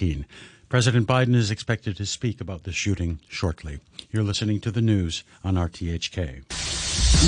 19. 0.00 0.24
President 0.68 1.06
Biden 1.06 1.34
is 1.34 1.50
expected 1.50 1.96
to 1.96 2.06
speak 2.06 2.40
about 2.40 2.62
the 2.62 2.72
shooting 2.72 3.18
shortly. 3.28 3.80
You're 4.10 4.22
listening 4.22 4.60
to 4.60 4.70
the 4.70 4.80
news 4.80 5.24
on 5.44 5.56
RTHK. 5.56 6.44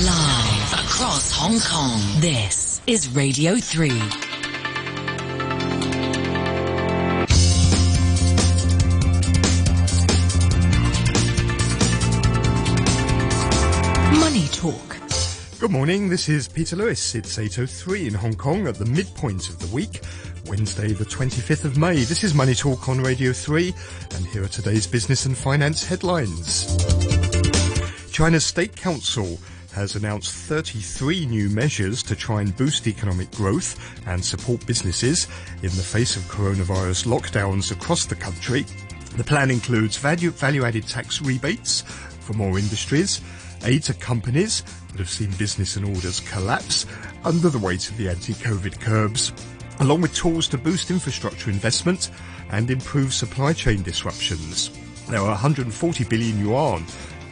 Live 0.07 0.73
across 0.87 1.33
Hong 1.33 1.61
Kong, 1.61 2.01
this 2.21 2.81
is 2.87 3.09
Radio 3.11 3.57
3. 3.57 4.32
Good 15.63 15.71
morning, 15.71 16.09
this 16.09 16.29
is 16.29 16.49
Peter 16.49 16.75
Lewis. 16.75 17.15
It's 17.15 17.39
8.03 17.39 18.09
in 18.09 18.15
Hong 18.15 18.35
Kong 18.35 18.67
at 18.67 18.75
the 18.75 18.85
midpoint 18.85 19.49
of 19.49 19.61
the 19.61 19.73
week, 19.73 20.01
Wednesday 20.47 20.89
the 20.93 21.05
25th 21.05 21.65
of 21.65 21.79
May. 21.79 22.03
This 22.03 22.25
is 22.25 22.35
Money 22.35 22.57
Talk 22.57 22.89
on 22.89 23.01
Radio 23.01 23.33
3, 23.33 23.73
and 24.17 24.27
here 24.27 24.43
are 24.43 24.49
today's 24.49 24.89
business 24.89 25.25
and 25.25 25.39
finance 25.39 25.87
headlines. 25.87 26.67
China's 28.11 28.45
State 28.45 28.75
Council 28.75 29.39
has 29.73 29.95
announced 29.95 30.35
33 30.35 31.27
new 31.27 31.49
measures 31.49 32.03
to 32.03 32.17
try 32.17 32.41
and 32.41 32.57
boost 32.57 32.89
economic 32.89 33.31
growth 33.31 33.79
and 34.09 34.25
support 34.25 34.67
businesses 34.67 35.29
in 35.59 35.71
the 35.77 35.85
face 35.85 36.17
of 36.17 36.23
coronavirus 36.25 37.07
lockdowns 37.07 37.71
across 37.71 38.05
the 38.05 38.17
country. 38.17 38.67
The 39.17 39.23
plan 39.23 39.49
includes 39.49 39.97
value, 39.97 40.33
value-added 40.33 40.89
tax 40.89 41.23
rebates 41.23 41.83
for 41.83 42.33
more 42.33 42.59
industries, 42.59 43.21
aid 43.65 43.83
to 43.85 43.95
companies 43.95 44.63
that 44.91 44.99
have 44.99 45.11
seen 45.11 45.31
business 45.33 45.77
and 45.77 45.87
orders 45.87 46.21
collapse 46.21 46.87
under 47.25 47.49
the 47.49 47.59
weight 47.59 47.89
of 47.89 47.97
the 47.97 48.09
anti-COVID 48.09 48.81
curbs, 48.81 49.33
along 49.81 50.01
with 50.01 50.15
tools 50.15 50.49
to 50.49 50.59
boost 50.59 50.91
infrastructure 50.91 51.51
investment 51.51 52.11
and 52.51 52.71
improve 52.71 53.15
supply 53.15 53.53
chain 53.53 53.83
disruptions. 53.83 54.71
There 55.09 55.21
are 55.21 55.29
140 55.29 56.05
billion 56.05 56.39
yuan, 56.39 56.85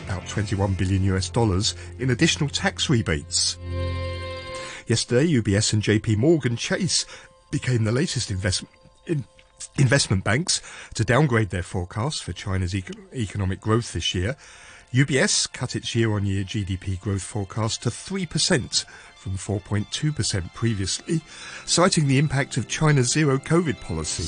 about 0.04 0.26
21 0.26 0.74
billion 0.74 1.04
US 1.14 1.28
dollars, 1.28 1.74
in 1.98 2.10
additional 2.10 2.48
tax 2.48 2.88
rebates. 2.88 3.58
Yesterday, 4.86 5.32
UBS 5.32 5.72
and 5.72 5.82
JP 5.82 6.16
Morgan 6.16 6.56
Chase 6.56 7.06
became 7.50 7.84
the 7.84 7.92
latest 7.92 8.30
investment 8.30 8.74
in 9.06 9.24
investment 9.78 10.24
banks 10.24 10.60
to 10.94 11.04
downgrade 11.04 11.50
their 11.50 11.62
forecast 11.62 12.24
for 12.24 12.32
China's 12.32 12.74
eco- 12.74 12.94
economic 13.14 13.60
growth 13.60 13.92
this 13.92 14.14
year. 14.14 14.36
UBS 14.92 15.52
cut 15.52 15.76
its 15.76 15.94
year-on-year 15.94 16.42
GDP 16.42 16.98
growth 16.98 17.22
forecast 17.22 17.84
to 17.84 17.90
3% 17.90 18.84
from 19.14 19.36
4.2% 19.36 20.52
previously, 20.52 21.20
citing 21.64 22.08
the 22.08 22.18
impact 22.18 22.56
of 22.56 22.66
China's 22.66 23.12
zero 23.12 23.38
COVID 23.38 23.80
policy. 23.80 24.24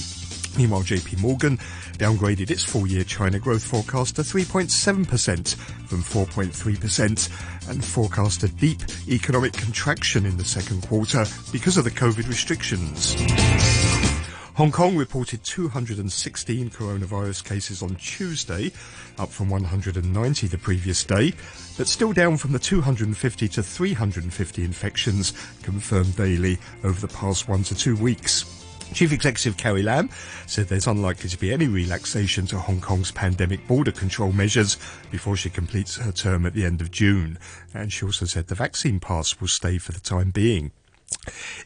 Meanwhile, 0.56 0.82
JP 0.82 1.20
Morgan 1.20 1.56
downgraded 1.98 2.52
its 2.52 2.62
full-year 2.62 3.02
China 3.02 3.40
growth 3.40 3.64
forecast 3.64 4.16
to 4.16 4.22
3.7% 4.22 5.54
from 5.88 6.02
4.3% 6.02 7.68
and 7.68 7.84
forecast 7.84 8.44
a 8.44 8.48
deep 8.48 8.82
economic 9.08 9.54
contraction 9.54 10.26
in 10.26 10.36
the 10.36 10.44
second 10.44 10.86
quarter 10.86 11.24
because 11.50 11.76
of 11.76 11.82
the 11.82 11.90
COVID 11.90 12.28
restrictions. 12.28 13.16
Hong 14.62 14.70
Kong 14.70 14.96
reported 14.96 15.42
216 15.42 16.70
coronavirus 16.70 17.44
cases 17.44 17.82
on 17.82 17.96
Tuesday, 17.96 18.70
up 19.18 19.28
from 19.28 19.50
190 19.50 20.46
the 20.46 20.56
previous 20.56 21.02
day, 21.02 21.32
but 21.76 21.88
still 21.88 22.12
down 22.12 22.36
from 22.36 22.52
the 22.52 22.60
250 22.60 23.48
to 23.48 23.60
350 23.60 24.62
infections 24.62 25.32
confirmed 25.64 26.14
daily 26.14 26.58
over 26.84 27.04
the 27.04 27.12
past 27.12 27.48
one 27.48 27.64
to 27.64 27.74
two 27.74 27.96
weeks. 27.96 28.44
Chief 28.94 29.10
Executive 29.10 29.56
Carrie 29.56 29.82
Lam 29.82 30.08
said 30.46 30.68
there's 30.68 30.86
unlikely 30.86 31.28
to 31.30 31.38
be 31.40 31.52
any 31.52 31.66
relaxation 31.66 32.46
to 32.46 32.56
Hong 32.56 32.80
Kong's 32.80 33.10
pandemic 33.10 33.66
border 33.66 33.90
control 33.90 34.30
measures 34.30 34.76
before 35.10 35.34
she 35.36 35.50
completes 35.50 35.96
her 35.96 36.12
term 36.12 36.46
at 36.46 36.54
the 36.54 36.64
end 36.64 36.80
of 36.80 36.92
June. 36.92 37.36
And 37.74 37.92
she 37.92 38.04
also 38.04 38.26
said 38.26 38.46
the 38.46 38.54
vaccine 38.54 39.00
pass 39.00 39.40
will 39.40 39.48
stay 39.48 39.78
for 39.78 39.90
the 39.90 39.98
time 39.98 40.30
being. 40.30 40.70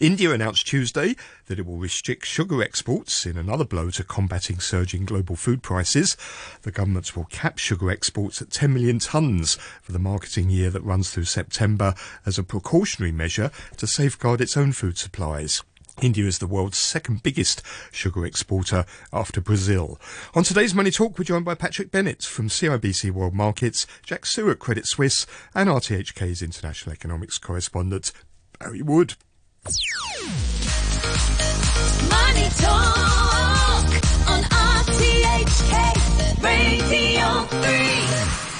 India 0.01 0.31
announced 0.31 0.67
Tuesday 0.67 1.15
that 1.47 1.59
it 1.59 1.67
will 1.67 1.79
restrict 1.79 2.27
sugar 2.27 2.63
exports 2.63 3.27
in 3.27 3.37
another 3.37 3.65
blow 3.65 3.91
to 3.91 4.05
combating 4.05 4.59
surging 4.59 5.05
global 5.05 5.37
food 5.37 5.63
prices. 5.63 6.17
The 6.63 6.71
government 6.71 7.17
will 7.17 7.25
cap 7.25 7.59
sugar 7.59 7.91
exports 7.91 8.41
at 8.43 8.51
10 8.51 8.73
million 8.73 8.99
tonnes 8.99 9.59
for 9.83 9.93
the 9.93 9.99
marketing 9.99 10.51
year 10.51 10.71
that 10.71 10.83
runs 10.85 11.11
through 11.11 11.25
September 11.25 11.95
as 12.25 12.39
a 12.39 12.43
precautionary 12.43 13.13
measure 13.13 13.51
to 13.77 13.87
safeguard 13.87 14.41
its 14.41 14.57
own 14.57 14.73
food 14.73 14.99
supplies. 14.99 15.63
India 16.03 16.27
is 16.27 16.39
the 16.39 16.47
world's 16.47 16.77
second 16.77 17.23
biggest 17.23 17.63
sugar 17.91 18.27
exporter 18.27 18.85
after 19.13 19.41
Brazil. 19.41 19.99
On 20.35 20.45
today's 20.45 20.75
Money 20.75 20.91
Talk, 20.91 21.19
we're 21.19 21.25
joined 21.25 21.47
by 21.47 21.55
Patrick 21.55 21.91
Bennett 21.91 22.23
from 22.23 22.49
CIBC 22.49 23.11
World 23.13 23.35
Markets, 23.35 23.87
Jack 24.05 24.27
Stewart, 24.27 24.59
Credit 24.59 24.87
Suisse, 24.87 25.27
and 25.55 25.71
RTHK's 25.71 26.43
international 26.43 26.93
economics 26.93 27.39
correspondent, 27.39 28.13
Barry 28.59 28.83
Wood. 28.83 29.15
Money 32.09 32.49
Talk 32.55 33.91
on 34.31 34.43
RTHK 34.45 35.73
Radio 36.41 37.27
3. 37.51 38.56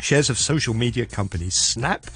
Shares 0.00 0.30
of 0.30 0.38
social 0.38 0.74
media 0.74 1.06
company 1.06 1.50
Snap, 1.50 2.06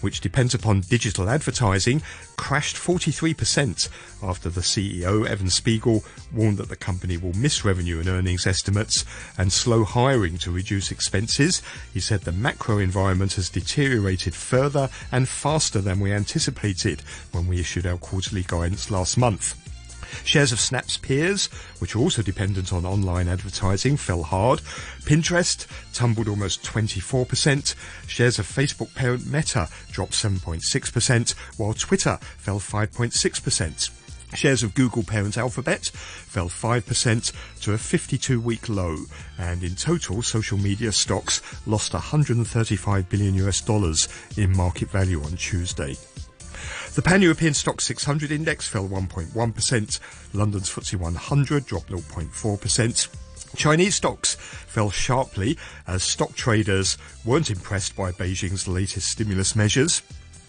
which 0.00 0.20
depends 0.20 0.54
upon 0.54 0.80
digital 0.80 1.28
advertising, 1.28 2.02
crashed 2.36 2.76
43% 2.76 3.88
after 4.22 4.48
the 4.48 4.60
CEO, 4.60 5.26
Evan 5.26 5.50
Spiegel, 5.50 6.04
warned 6.32 6.58
that 6.58 6.68
the 6.68 6.76
company 6.76 7.16
will 7.16 7.32
miss 7.34 7.64
revenue 7.64 7.98
and 7.98 8.08
earnings 8.08 8.46
estimates 8.46 9.04
and 9.38 9.52
slow 9.52 9.84
hiring 9.84 10.38
to 10.38 10.50
reduce 10.50 10.90
expenses. 10.90 11.62
He 11.92 12.00
said 12.00 12.22
the 12.22 12.32
macro 12.32 12.78
environment 12.78 13.34
has 13.34 13.48
deteriorated 13.48 14.34
further 14.34 14.90
and 15.12 15.28
faster 15.28 15.80
than 15.80 16.00
we 16.00 16.12
anticipated 16.12 17.02
when 17.32 17.46
we 17.46 17.60
issued 17.60 17.86
our 17.86 17.98
quarterly 17.98 18.44
guidance 18.46 18.90
last 18.90 19.16
month. 19.16 19.54
Shares 20.24 20.52
of 20.52 20.60
Snap's 20.60 20.96
peers, 20.96 21.46
which 21.78 21.94
are 21.94 22.00
also 22.00 22.22
dependent 22.22 22.72
on 22.72 22.84
online 22.84 23.28
advertising, 23.28 23.96
fell 23.96 24.22
hard. 24.22 24.60
Pinterest 25.04 25.66
tumbled 25.92 26.28
almost 26.28 26.62
24%. 26.64 27.74
Shares 28.06 28.38
of 28.38 28.46
Facebook 28.46 28.94
parent 28.94 29.26
Meta 29.26 29.68
dropped 29.90 30.12
7.6%, 30.12 31.34
while 31.58 31.74
Twitter 31.74 32.18
fell 32.38 32.58
5.6%. 32.58 33.90
Shares 34.34 34.62
of 34.62 34.74
Google 34.74 35.02
parent 35.02 35.38
Alphabet 35.38 35.86
fell 35.86 36.48
5% 36.48 37.32
to 37.62 37.72
a 37.72 37.78
52 37.78 38.40
week 38.40 38.68
low, 38.68 38.96
and 39.38 39.62
in 39.62 39.76
total, 39.76 40.20
social 40.22 40.58
media 40.58 40.92
stocks 40.92 41.40
lost 41.66 41.94
135 41.94 43.08
billion 43.08 43.34
US 43.46 43.60
dollars 43.60 44.08
in 44.36 44.54
market 44.56 44.90
value 44.90 45.22
on 45.22 45.36
Tuesday. 45.36 45.96
The 46.96 47.02
Pan-European 47.02 47.52
Stoxx 47.52 47.82
600 47.82 48.32
index 48.32 48.66
fell 48.66 48.88
1.1%. 48.88 50.00
London's 50.32 50.70
FTSE 50.70 50.94
100 50.94 51.66
dropped 51.66 51.90
0.4%. 51.90 53.54
Chinese 53.54 53.96
stocks 53.96 54.36
fell 54.36 54.90
sharply 54.90 55.58
as 55.86 56.02
stock 56.02 56.34
traders 56.34 56.96
weren't 57.26 57.50
impressed 57.50 57.94
by 57.96 58.12
Beijing's 58.12 58.66
latest 58.66 59.10
stimulus 59.10 59.54
measures. 59.54 60.00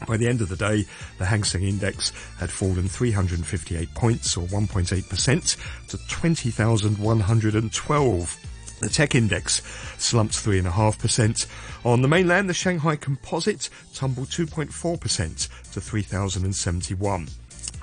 By 0.08 0.16
the 0.16 0.30
end 0.30 0.40
of 0.40 0.48
the 0.48 0.56
day, 0.56 0.86
the 1.18 1.26
Hang 1.26 1.44
Seng 1.44 1.64
Index 1.64 2.14
had 2.40 2.50
fallen 2.50 2.88
358 2.88 3.94
points 3.94 4.38
or 4.38 4.48
1.8% 4.48 5.58
to 5.90 5.98
20,112. 6.08 8.47
The 8.80 8.90
tech 8.90 9.16
index 9.16 9.62
slumped 9.98 10.36
3.5%. 10.36 11.48
On 11.84 12.02
the 12.02 12.08
mainland, 12.08 12.48
the 12.48 12.54
Shanghai 12.54 12.96
Composite 12.96 13.70
tumbled 13.94 14.28
2.4% 14.28 15.72
to 15.74 15.82
3,071. 15.82 17.28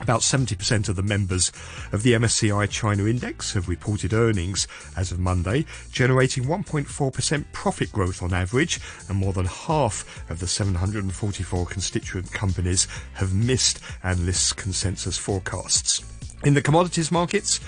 About 0.00 0.20
70% 0.20 0.88
of 0.88 0.96
the 0.96 1.02
members 1.02 1.50
of 1.92 2.02
the 2.02 2.12
MSCI 2.12 2.68
China 2.68 3.06
Index 3.06 3.54
have 3.54 3.68
reported 3.68 4.12
earnings 4.12 4.66
as 4.96 5.12
of 5.12 5.18
Monday, 5.18 5.64
generating 5.90 6.44
1.4% 6.44 7.44
profit 7.52 7.92
growth 7.92 8.22
on 8.22 8.32
average, 8.32 8.80
and 9.08 9.18
more 9.18 9.32
than 9.32 9.46
half 9.46 10.28
of 10.30 10.40
the 10.40 10.46
744 10.46 11.66
constituent 11.66 12.32
companies 12.32 12.86
have 13.14 13.34
missed 13.34 13.80
analysts' 14.02 14.52
consensus 14.52 15.16
forecasts. 15.16 16.04
In 16.44 16.52
the 16.52 16.60
commodities 16.60 17.10
markets, 17.10 17.58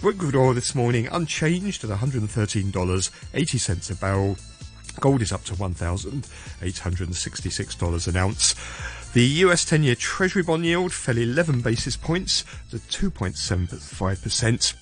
Brent 0.00 0.18
crude 0.18 0.34
oil 0.34 0.54
this 0.54 0.74
morning 0.74 1.06
unchanged 1.06 1.84
at 1.84 1.90
$113.80 1.90 3.90
a 3.90 3.94
barrel. 3.94 4.36
Gold 4.98 5.22
is 5.22 5.30
up 5.30 5.44
to 5.44 5.54
$1,866 5.54 8.08
an 8.08 8.16
ounce. 8.16 8.56
The 9.12 9.22
US 9.22 9.64
10 9.64 9.84
year 9.84 9.94
Treasury 9.94 10.42
bond 10.42 10.66
yield 10.66 10.92
fell 10.92 11.16
11 11.16 11.60
basis 11.60 11.96
points 11.96 12.44
to 12.70 12.78
2.75% 12.78 14.74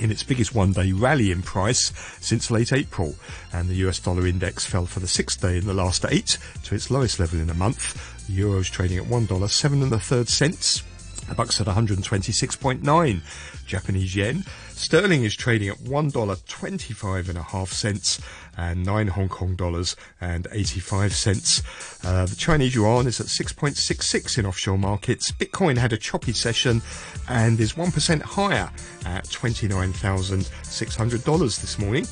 in 0.00 0.10
its 0.10 0.22
biggest 0.22 0.54
one 0.54 0.72
day 0.72 0.92
rally 0.92 1.30
in 1.30 1.40
price 1.40 1.90
since 2.20 2.50
late 2.50 2.74
April. 2.74 3.14
And 3.54 3.70
the 3.70 3.76
US 3.86 4.00
dollar 4.00 4.26
index 4.26 4.66
fell 4.66 4.84
for 4.84 5.00
the 5.00 5.08
sixth 5.08 5.40
day 5.40 5.56
in 5.56 5.66
the 5.66 5.72
last 5.72 6.04
eight 6.10 6.36
to 6.64 6.74
its 6.74 6.90
lowest 6.90 7.18
level 7.18 7.40
in 7.40 7.48
a 7.48 7.54
month. 7.54 8.26
The 8.26 8.34
euro 8.34 8.58
is 8.58 8.68
trading 8.68 8.98
at 8.98 9.04
$1.07 9.04 9.82
and 9.82 9.94
a 9.94 9.98
third 9.98 10.28
cents. 10.28 10.82
The 11.28 11.34
buck's 11.34 11.60
at 11.60 11.66
126.9 11.66 13.20
Japanese 13.66 14.16
yen. 14.16 14.44
Sterling 14.70 15.24
is 15.24 15.36
trading 15.36 15.68
at 15.68 15.76
$1.25 15.78 17.28
and 17.28 17.36
a 17.36 17.42
half 17.42 17.70
cents 17.70 18.18
and 18.56 18.86
9 18.86 19.08
Hong 19.08 19.28
Kong 19.28 19.54
dollars 19.54 19.94
and 20.20 20.46
85 20.50 21.12
cents. 21.12 21.62
Uh, 22.04 22.24
the 22.24 22.34
Chinese 22.34 22.74
yuan 22.74 23.06
is 23.06 23.20
at 23.20 23.26
6.66 23.26 24.38
in 24.38 24.46
offshore 24.46 24.78
markets. 24.78 25.30
Bitcoin 25.30 25.76
had 25.76 25.92
a 25.92 25.98
choppy 25.98 26.32
session 26.32 26.80
and 27.28 27.60
is 27.60 27.74
1% 27.74 28.22
higher 28.22 28.70
at 29.04 29.26
$29,600 29.26 31.60
this 31.60 31.78
morning. 31.78 32.06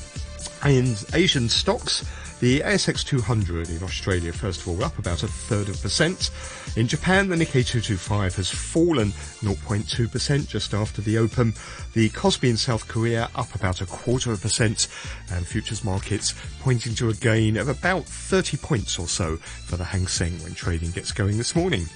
In 0.65 0.95
Asian 1.13 1.49
stocks, 1.49 2.03
the 2.39 2.59
ASX 2.61 3.03
200 3.03 3.69
in 3.69 3.81
Australia, 3.83 4.31
first 4.31 4.61
of 4.61 4.67
all, 4.67 4.83
up 4.83 4.99
about 4.99 5.23
a 5.23 5.27
third 5.27 5.69
of 5.69 5.75
a 5.75 5.81
percent. 5.81 6.29
In 6.75 6.87
Japan, 6.87 7.29
the 7.29 7.35
Nikkei 7.35 7.65
225 7.65 8.35
has 8.35 8.49
fallen 8.49 9.11
0.2% 9.41 10.47
just 10.47 10.73
after 10.73 11.01
the 11.01 11.17
open. 11.17 11.53
The 11.93 12.09
Kospi 12.09 12.49
in 12.49 12.57
South 12.57 12.87
Korea 12.87 13.29
up 13.35 13.55
about 13.55 13.81
a 13.81 13.85
quarter 13.85 14.31
of 14.31 14.39
a 14.39 14.41
percent, 14.41 14.87
and 15.31 15.47
futures 15.47 15.83
markets 15.83 16.35
pointing 16.59 16.93
to 16.95 17.09
a 17.09 17.13
gain 17.13 17.57
of 17.57 17.69
about 17.69 18.05
30 18.05 18.57
points 18.57 18.99
or 18.99 19.07
so 19.07 19.37
for 19.37 19.77
the 19.77 19.85
Hang 19.85 20.07
Seng 20.07 20.41
when 20.43 20.53
trading 20.53 20.91
gets 20.91 21.11
going 21.11 21.37
this 21.37 21.55
morning. 21.55 21.87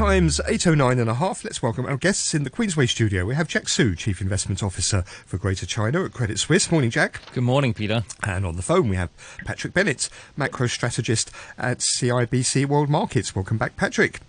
Time's 0.00 0.40
8.09 0.48 0.98
and 0.98 1.10
a 1.10 1.14
half. 1.14 1.44
Let's 1.44 1.60
welcome 1.60 1.84
our 1.84 1.98
guests 1.98 2.32
in 2.32 2.42
the 2.44 2.48
Queensway 2.48 2.88
studio. 2.88 3.26
We 3.26 3.34
have 3.34 3.48
Jack 3.48 3.68
Su, 3.68 3.94
Chief 3.94 4.22
Investment 4.22 4.62
Officer 4.62 5.02
for 5.02 5.36
Greater 5.36 5.66
China 5.66 6.06
at 6.06 6.14
Credit 6.14 6.38
Suisse. 6.38 6.72
Morning, 6.72 6.88
Jack. 6.88 7.20
Good 7.34 7.44
morning, 7.44 7.74
Peter. 7.74 8.04
And 8.22 8.46
on 8.46 8.56
the 8.56 8.62
phone, 8.62 8.88
we 8.88 8.96
have 8.96 9.10
Patrick 9.44 9.74
Bennett, 9.74 10.08
macro 10.38 10.68
strategist 10.68 11.30
at 11.58 11.80
CIBC 11.80 12.64
World 12.64 12.88
Markets. 12.88 13.36
Welcome 13.36 13.58
back, 13.58 13.76
Patrick. 13.76 14.20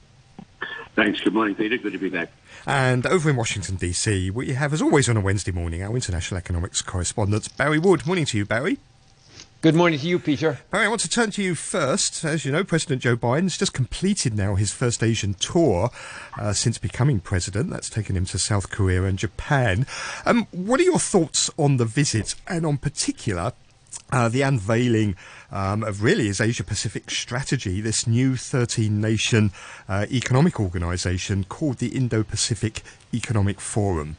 Thanks. 0.98 1.22
Good 1.22 1.34
morning, 1.34 1.56
Peter. 1.56 1.78
Good 1.78 1.94
to 1.94 2.00
be 2.00 2.10
back. 2.10 2.34
And 2.68 3.06
over 3.06 3.30
in 3.30 3.38
Washington, 3.38 3.78
D.C., 3.78 4.30
we 4.30 4.52
have, 4.52 4.74
as 4.74 4.82
always 4.82 5.08
on 5.08 5.16
a 5.16 5.22
Wednesday 5.22 5.54
morning, 5.54 5.84
our 5.84 5.96
international 5.96 6.38
economics 6.38 6.82
correspondent, 6.82 7.56
Barry 7.56 7.80
Wood. 7.80 8.06
Morning 8.06 8.26
to 8.26 8.38
you, 8.38 8.46
Barry. 8.46 8.78
Good 9.62 9.76
morning 9.76 10.00
to 10.00 10.08
you, 10.08 10.18
Peter. 10.18 10.58
I 10.74 10.88
want 10.88 11.02
to 11.02 11.08
turn 11.08 11.30
to 11.32 11.44
you 11.44 11.54
first. 11.54 12.26
As 12.26 12.46
you 12.46 12.52
know, 12.52 12.64
President 12.64 13.04
Joe 13.04 13.16
Biden's 13.16 13.60
just 13.60 13.76
completed 13.76 14.36
now 14.36 14.56
his 14.56 14.72
first 14.74 15.04
Asian 15.04 15.36
tour 15.36 15.92
uh, 16.40 16.52
since 16.54 16.80
becoming 16.80 17.20
president. 17.20 17.70
That's 17.70 17.88
taken 17.88 18.18
him 18.18 18.26
to 18.26 18.40
South 18.40 18.72
Korea 18.72 19.04
and 19.04 19.20
Japan. 19.20 19.86
Um, 20.26 20.48
what 20.50 20.80
are 20.80 20.84
your 20.84 20.98
thoughts 20.98 21.52
on 21.60 21.78
the 21.78 21.86
visit 21.86 22.34
and 22.48 22.66
on 22.66 22.80
particular 22.80 23.54
uh, 24.12 24.30
the 24.30 24.42
unveiling 24.42 25.16
um, 25.52 25.84
of 25.84 26.02
really 26.02 26.26
his 26.26 26.42
Asia 26.42 26.64
Pacific 26.64 27.12
strategy, 27.12 27.82
this 27.82 28.08
new 28.08 28.38
13 28.38 29.00
nation 29.00 29.52
uh, 29.88 30.08
economic 30.10 30.60
organization 30.60 31.44
called 31.44 31.78
the 31.78 31.96
Indo 31.96 32.24
Pacific 32.24 32.82
Economic 33.14 33.62
Forum? 33.62 34.18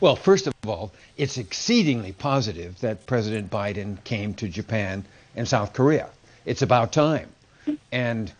Well, 0.00 0.16
first 0.16 0.46
of 0.46 0.54
all, 0.66 0.92
it's 1.16 1.38
exceedingly 1.38 2.12
positive 2.12 2.78
that 2.80 3.06
President 3.06 3.50
Biden 3.50 4.02
came 4.04 4.34
to 4.34 4.48
Japan 4.48 5.04
and 5.36 5.46
South 5.46 5.72
Korea. 5.72 6.10
It's 6.44 6.62
about 6.62 6.92
time. 6.92 7.28
And, 7.90 8.32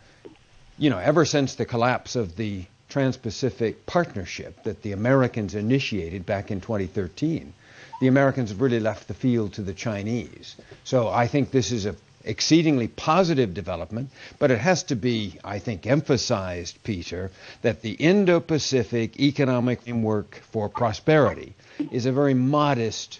you 0.77 0.89
know, 0.89 0.97
ever 0.97 1.25
since 1.25 1.55
the 1.55 1.65
collapse 1.65 2.15
of 2.15 2.35
the 2.35 2.65
Trans 2.89 3.17
Pacific 3.17 3.85
Partnership 3.85 4.63
that 4.63 4.81
the 4.81 4.91
Americans 4.91 5.55
initiated 5.55 6.25
back 6.25 6.51
in 6.51 6.61
2013, 6.61 7.53
the 8.01 8.07
Americans 8.07 8.49
have 8.49 8.61
really 8.61 8.79
left 8.79 9.07
the 9.07 9.13
field 9.13 9.53
to 9.53 9.61
the 9.61 9.73
Chinese. 9.73 10.55
So 10.83 11.07
I 11.07 11.27
think 11.27 11.51
this 11.51 11.71
is 11.71 11.85
a 11.85 11.95
exceedingly 12.23 12.87
positive 12.87 13.53
development, 13.53 14.09
but 14.39 14.51
it 14.51 14.59
has 14.59 14.83
to 14.83 14.95
be, 14.95 15.37
I 15.43 15.59
think, 15.59 15.85
emphasized, 15.85 16.81
Peter, 16.83 17.31
that 17.61 17.81
the 17.81 17.91
Indo 17.91 18.39
Pacific 18.39 19.19
Economic 19.19 19.83
Framework 19.83 20.41
for 20.51 20.69
Prosperity 20.69 21.53
is 21.91 22.05
a 22.05 22.11
very 22.11 22.33
modest 22.33 23.19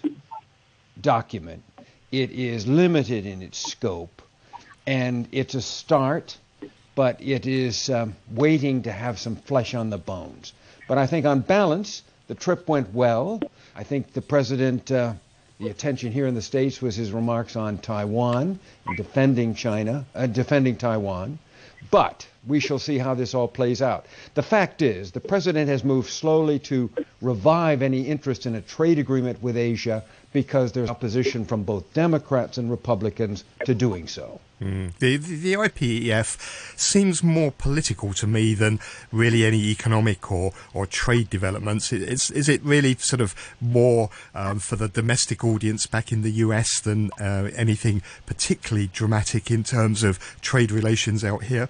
document. 1.00 1.62
It 2.10 2.30
is 2.30 2.66
limited 2.66 3.26
in 3.26 3.42
its 3.42 3.58
scope, 3.58 4.22
and 4.86 5.28
it's 5.32 5.54
a 5.54 5.62
start, 5.62 6.36
but 6.94 7.20
it 7.20 7.46
is 7.46 7.90
um, 7.90 8.14
waiting 8.30 8.82
to 8.82 8.92
have 8.92 9.18
some 9.18 9.36
flesh 9.36 9.74
on 9.74 9.90
the 9.90 9.98
bones. 9.98 10.52
But 10.86 10.98
I 10.98 11.06
think, 11.06 11.26
on 11.26 11.40
balance, 11.40 12.02
the 12.28 12.34
trip 12.34 12.68
went 12.68 12.94
well. 12.94 13.40
I 13.74 13.82
think 13.82 14.12
the 14.12 14.22
president. 14.22 14.90
Uh, 14.90 15.14
the 15.58 15.68
attention 15.68 16.12
here 16.12 16.26
in 16.26 16.34
the 16.34 16.42
States 16.42 16.82
was 16.82 16.96
his 16.96 17.12
remarks 17.12 17.56
on 17.56 17.78
Taiwan 17.78 18.58
and 18.86 18.96
defending 18.96 19.54
China, 19.54 20.04
uh, 20.14 20.26
defending 20.26 20.76
Taiwan. 20.76 21.38
But 21.90 22.26
we 22.46 22.60
shall 22.60 22.78
see 22.78 22.98
how 22.98 23.14
this 23.14 23.34
all 23.34 23.48
plays 23.48 23.80
out. 23.82 24.06
The 24.34 24.42
fact 24.42 24.82
is, 24.82 25.12
the 25.12 25.20
president 25.20 25.68
has 25.68 25.84
moved 25.84 26.10
slowly 26.10 26.58
to 26.60 26.90
revive 27.20 27.82
any 27.82 28.02
interest 28.02 28.46
in 28.46 28.54
a 28.54 28.60
trade 28.60 28.98
agreement 28.98 29.42
with 29.42 29.56
Asia 29.56 30.04
because 30.32 30.72
there's 30.72 30.90
opposition 30.90 31.44
from 31.44 31.62
both 31.62 31.92
Democrats 31.94 32.58
and 32.58 32.70
Republicans 32.70 33.44
to 33.64 33.74
doing 33.74 34.08
so. 34.08 34.40
The, 34.60 34.88
the, 34.98 35.18
the 35.18 35.52
IPEF 35.54 36.78
seems 36.78 37.22
more 37.22 37.52
political 37.52 38.12
to 38.14 38.26
me 38.26 38.54
than 38.54 38.80
really 39.12 39.44
any 39.44 39.58
economic 39.70 40.32
or, 40.32 40.52
or 40.72 40.86
trade 40.86 41.28
developments. 41.30 41.92
It- 41.92 42.02
Is, 42.02 42.30
is 42.30 42.48
it 42.48 42.62
really 42.64 42.94
sort 42.94 43.20
of 43.20 43.34
more 43.60 44.10
um, 44.34 44.58
for 44.58 44.76
the 44.76 44.88
domestic 44.88 45.44
audience 45.44 45.86
back 45.86 46.12
in 46.12 46.22
the 46.22 46.32
US 46.32 46.80
than 46.80 47.10
uh, 47.20 47.50
anything 47.54 48.02
particularly 48.26 48.88
dramatic 48.92 49.50
in 49.50 49.64
terms 49.64 50.02
of 50.02 50.18
trade 50.40 50.70
relations 50.72 51.24
out 51.24 51.44
here? 51.44 51.68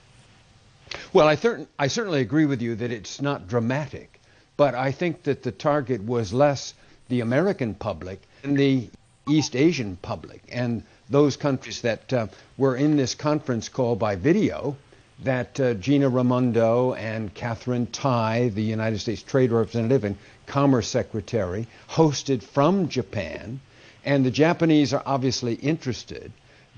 Well, 1.12 1.28
I, 1.28 1.36
cer- 1.36 1.66
I 1.78 1.86
certainly 1.88 2.20
agree 2.20 2.46
with 2.46 2.62
you 2.62 2.74
that 2.76 2.90
it's 2.90 3.20
not 3.20 3.48
dramatic, 3.48 4.20
but 4.56 4.74
I 4.74 4.92
think 4.92 5.24
that 5.24 5.42
the 5.42 5.52
target 5.52 6.02
was 6.02 6.32
less 6.32 6.74
the 7.08 7.20
American 7.20 7.74
public 7.74 8.20
and 8.42 8.56
the 8.56 8.88
East 9.28 9.56
Asian 9.56 9.96
public 9.96 10.42
and 10.50 10.82
those 11.08 11.36
countries 11.36 11.82
that 11.82 12.12
uh, 12.12 12.26
were 12.56 12.76
in 12.76 12.96
this 12.96 13.14
conference 13.14 13.68
call 13.68 13.96
by 13.96 14.16
video 14.16 14.76
that 15.22 15.60
uh, 15.60 15.74
Gina 15.74 16.08
Raimondo 16.08 16.94
and 16.94 17.32
Katherine 17.32 17.86
Tai, 17.86 18.48
the 18.48 18.62
United 18.62 18.98
States 18.98 19.22
Trade 19.22 19.52
Representative 19.52 20.04
and 20.04 20.16
Commerce 20.46 20.88
Secretary, 20.88 21.68
hosted 21.88 22.42
from 22.42 22.88
Japan. 22.88 23.60
And 24.04 24.26
the 24.26 24.30
Japanese 24.30 24.92
are 24.92 25.02
obviously 25.06 25.54
interested. 25.54 26.32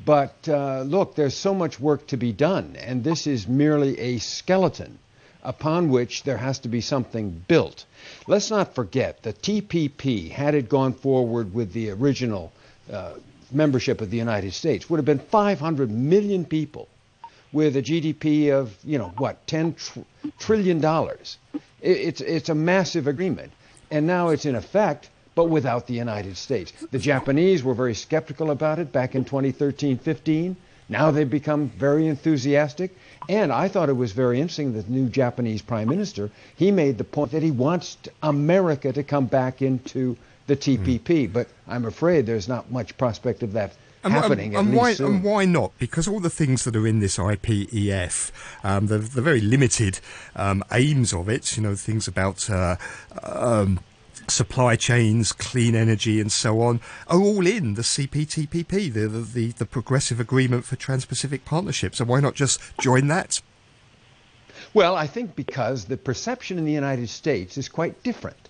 But 0.04 0.48
uh, 0.48 0.82
look, 0.82 1.14
there's 1.14 1.36
so 1.36 1.54
much 1.54 1.80
work 1.80 2.06
to 2.08 2.16
be 2.16 2.32
done, 2.32 2.76
and 2.76 3.02
this 3.02 3.26
is 3.26 3.48
merely 3.48 3.98
a 3.98 4.18
skeleton 4.18 4.98
upon 5.42 5.90
which 5.90 6.24
there 6.24 6.36
has 6.36 6.58
to 6.60 6.68
be 6.68 6.80
something 6.80 7.44
built. 7.48 7.84
Let's 8.26 8.50
not 8.50 8.74
forget 8.74 9.22
the 9.22 9.32
TPP, 9.32 10.30
had 10.30 10.54
it 10.54 10.68
gone 10.68 10.92
forward 10.92 11.54
with 11.54 11.72
the 11.72 11.90
original 11.90 12.52
uh, 12.92 13.14
membership 13.52 14.00
of 14.00 14.10
the 14.10 14.16
United 14.16 14.52
States, 14.52 14.90
would 14.90 14.98
have 14.98 15.04
been 15.04 15.20
500 15.20 15.90
million 15.90 16.44
people 16.44 16.88
with 17.52 17.76
a 17.76 17.82
GDP 17.82 18.50
of, 18.50 18.76
you 18.84 18.98
know, 18.98 19.12
what, 19.16 19.46
10 19.46 19.74
tr- 19.74 20.00
trillion 20.38 20.80
dollars. 20.80 21.38
It's, 21.80 22.20
it's 22.20 22.48
a 22.48 22.54
massive 22.54 23.06
agreement. 23.06 23.52
And 23.90 24.06
now 24.06 24.30
it's 24.30 24.46
in 24.46 24.56
effect, 24.56 25.08
but 25.36 25.44
without 25.44 25.86
the 25.86 25.94
United 25.94 26.36
States. 26.36 26.72
The 26.90 26.98
Japanese 26.98 27.62
were 27.62 27.74
very 27.74 27.94
skeptical 27.94 28.50
about 28.50 28.80
it 28.80 28.90
back 28.90 29.14
in 29.14 29.24
2013 29.24 29.98
15. 29.98 30.56
Now 30.88 31.10
they've 31.10 31.28
become 31.28 31.68
very 31.68 32.06
enthusiastic. 32.08 32.96
And 33.28 33.52
I 33.52 33.68
thought 33.68 33.88
it 33.88 33.96
was 33.96 34.12
very 34.12 34.40
interesting 34.40 34.72
that 34.72 34.86
the 34.86 34.92
new 34.92 35.08
Japanese 35.08 35.60
prime 35.62 35.88
minister, 35.88 36.30
he 36.56 36.70
made 36.70 36.96
the 36.98 37.04
point 37.04 37.32
that 37.32 37.42
he 37.42 37.50
wants 37.50 37.98
America 38.22 38.92
to 38.92 39.02
come 39.02 39.26
back 39.26 39.62
into 39.62 40.16
the 40.46 40.56
TPP. 40.56 41.30
But 41.32 41.48
I'm 41.68 41.84
afraid 41.84 42.24
there's 42.26 42.48
not 42.48 42.70
much 42.70 42.96
prospect 42.96 43.42
of 43.42 43.52
that 43.52 43.72
And, 44.04 44.12
happening. 44.14 44.56
and, 44.56 44.68
and 44.68 44.76
why, 44.76 44.94
soon. 44.94 45.06
and 45.16 45.24
why 45.24 45.44
not? 45.44 45.72
Because 45.78 46.06
all 46.08 46.20
the 46.20 46.30
things 46.30 46.64
that 46.64 46.76
are 46.76 46.86
in 46.86 47.00
this 47.00 47.18
IPEF, 47.18 48.30
um, 48.64 48.86
the, 48.86 48.98
the 48.98 49.22
very 49.22 49.40
limited 49.40 49.98
um, 50.36 50.62
aims 50.72 51.12
of 51.12 51.28
it, 51.28 51.56
you 51.56 51.62
know, 51.64 51.74
things 51.74 52.06
about 52.08 52.48
uh, 52.48 52.76
um, 53.24 53.80
supply 54.30 54.76
chains, 54.76 55.32
clean 55.32 55.74
energy, 55.74 56.20
and 56.20 56.30
so 56.30 56.60
on, 56.60 56.80
are 57.08 57.20
all 57.20 57.46
in 57.46 57.74
the 57.74 57.82
CPTPP, 57.82 58.92
the, 58.92 59.08
the, 59.08 59.52
the, 59.52 59.66
Progressive 59.66 60.20
Agreement 60.20 60.64
for 60.64 60.76
Trans-Pacific 60.76 61.44
Partnership. 61.44 61.94
So 61.94 62.04
why 62.04 62.20
not 62.20 62.34
just 62.34 62.60
join 62.78 63.08
that? 63.08 63.40
Well, 64.74 64.96
I 64.96 65.06
think 65.06 65.36
because 65.36 65.86
the 65.86 65.96
perception 65.96 66.58
in 66.58 66.64
the 66.64 66.72
United 66.72 67.08
States 67.08 67.56
is 67.56 67.68
quite 67.68 68.02
different. 68.02 68.45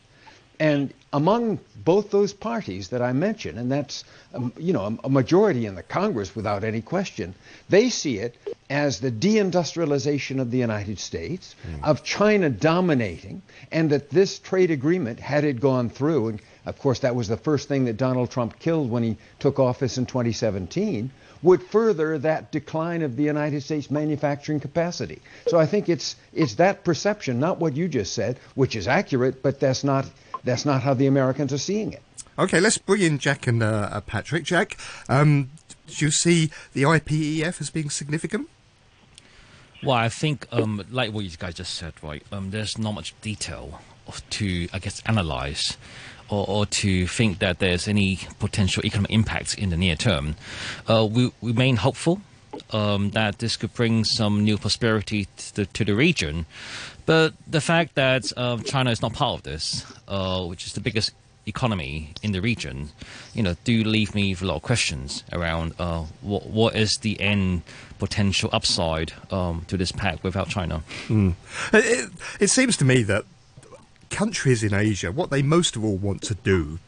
And 0.58 0.92
among 1.12 1.60
both 1.84 2.10
those 2.10 2.32
parties 2.32 2.88
that 2.88 3.02
I 3.02 3.12
mentioned, 3.12 3.58
and 3.58 3.70
that's 3.70 4.04
um, 4.34 4.52
you 4.58 4.72
know 4.72 4.98
a, 5.02 5.06
a 5.06 5.08
majority 5.08 5.66
in 5.66 5.74
the 5.74 5.82
Congress 5.82 6.34
without 6.34 6.64
any 6.64 6.80
question, 6.80 7.34
they 7.68 7.90
see 7.90 8.18
it 8.18 8.36
as 8.68 9.00
the 9.00 9.10
deindustrialization 9.10 10.40
of 10.40 10.50
the 10.50 10.58
United 10.58 10.98
States, 10.98 11.54
of 11.82 12.02
China 12.02 12.50
dominating, 12.50 13.42
and 13.70 13.90
that 13.90 14.10
this 14.10 14.38
trade 14.38 14.70
agreement, 14.70 15.20
had 15.20 15.44
it 15.44 15.60
gone 15.60 15.88
through, 15.88 16.28
and 16.28 16.40
of 16.64 16.78
course 16.78 17.00
that 17.00 17.14
was 17.14 17.28
the 17.28 17.36
first 17.36 17.68
thing 17.68 17.84
that 17.84 17.96
Donald 17.96 18.30
Trump 18.30 18.58
killed 18.58 18.90
when 18.90 19.02
he 19.02 19.16
took 19.38 19.58
office 19.60 19.98
in 19.98 20.06
2017, 20.06 21.10
would 21.42 21.62
further 21.62 22.18
that 22.18 22.50
decline 22.50 23.02
of 23.02 23.16
the 23.16 23.22
United 23.22 23.62
States 23.62 23.90
manufacturing 23.90 24.58
capacity. 24.58 25.20
So 25.46 25.58
I 25.58 25.66
think 25.66 25.88
it's 25.88 26.16
it's 26.32 26.54
that 26.54 26.84
perception, 26.84 27.38
not 27.38 27.60
what 27.60 27.76
you 27.76 27.88
just 27.88 28.12
said, 28.12 28.38
which 28.54 28.74
is 28.74 28.88
accurate, 28.88 29.42
but 29.42 29.60
that's 29.60 29.84
not 29.84 30.06
that's 30.46 30.64
not 30.64 30.82
how 30.82 30.94
the 30.94 31.06
Americans 31.06 31.52
are 31.52 31.58
seeing 31.58 31.92
it. 31.92 32.02
Okay, 32.38 32.60
let's 32.60 32.78
bring 32.78 33.02
in 33.02 33.18
Jack 33.18 33.46
and 33.46 33.62
uh, 33.62 33.88
uh, 33.92 34.00
Patrick. 34.00 34.44
Jack, 34.44 34.78
um, 35.08 35.50
do 35.86 36.04
you 36.04 36.10
see 36.10 36.50
the 36.72 36.82
IPEF 36.82 37.60
as 37.60 37.70
being 37.70 37.90
significant? 37.90 38.48
Well, 39.82 39.96
I 39.96 40.08
think, 40.08 40.46
um, 40.52 40.82
like 40.90 41.12
what 41.12 41.24
you 41.24 41.30
guys 41.36 41.54
just 41.54 41.74
said, 41.74 41.94
right? 42.02 42.22
Um, 42.32 42.50
there's 42.50 42.78
not 42.78 42.92
much 42.92 43.14
detail 43.20 43.80
to, 44.30 44.68
I 44.72 44.78
guess, 44.78 45.02
analyze 45.06 45.76
or, 46.28 46.44
or 46.48 46.66
to 46.66 47.06
think 47.06 47.38
that 47.40 47.58
there's 47.58 47.88
any 47.88 48.20
potential 48.38 48.84
economic 48.84 49.10
impacts 49.10 49.54
in 49.54 49.70
the 49.70 49.76
near 49.76 49.96
term. 49.96 50.36
Uh, 50.88 51.06
we, 51.10 51.32
we 51.40 51.52
remain 51.52 51.76
hopeful 51.76 52.20
um, 52.70 53.10
that 53.10 53.38
this 53.38 53.56
could 53.56 53.74
bring 53.74 54.04
some 54.04 54.44
new 54.44 54.58
prosperity 54.58 55.26
to 55.36 55.54
the, 55.56 55.66
to 55.66 55.84
the 55.84 55.94
region. 55.94 56.46
But 57.04 57.34
the 57.46 57.60
fact 57.60 57.94
that 57.94 58.32
uh, 58.36 58.58
China 58.58 58.90
is 58.90 59.00
not 59.00 59.12
part 59.12 59.38
of 59.38 59.42
this, 59.44 59.84
uh, 60.08 60.44
which 60.44 60.66
is 60.66 60.72
the 60.72 60.80
biggest 60.80 61.12
economy 61.46 62.10
in 62.22 62.32
the 62.32 62.40
region, 62.40 62.90
you 63.32 63.42
know, 63.42 63.54
do 63.64 63.84
leave 63.84 64.14
me 64.14 64.32
with 64.32 64.42
a 64.42 64.46
lot 64.46 64.56
of 64.56 64.62
questions 64.62 65.22
around 65.32 65.72
uh, 65.78 66.02
what 66.20 66.46
what 66.46 66.74
is 66.74 66.98
the 66.98 67.20
end 67.20 67.62
potential 67.98 68.50
upside 68.52 69.12
um, 69.30 69.64
to 69.68 69.76
this 69.76 69.92
pact 69.92 70.24
without 70.24 70.48
China. 70.48 70.82
It, 71.72 72.10
it 72.40 72.48
seems 72.48 72.76
to 72.78 72.84
me 72.84 73.04
that 73.04 73.24
countries 74.10 74.62
in 74.62 74.74
Asia, 74.74 75.12
what 75.12 75.30
they 75.30 75.42
most 75.42 75.76
of 75.76 75.84
all 75.84 75.96
want 75.96 76.22
to 76.22 76.34
do 76.34 76.78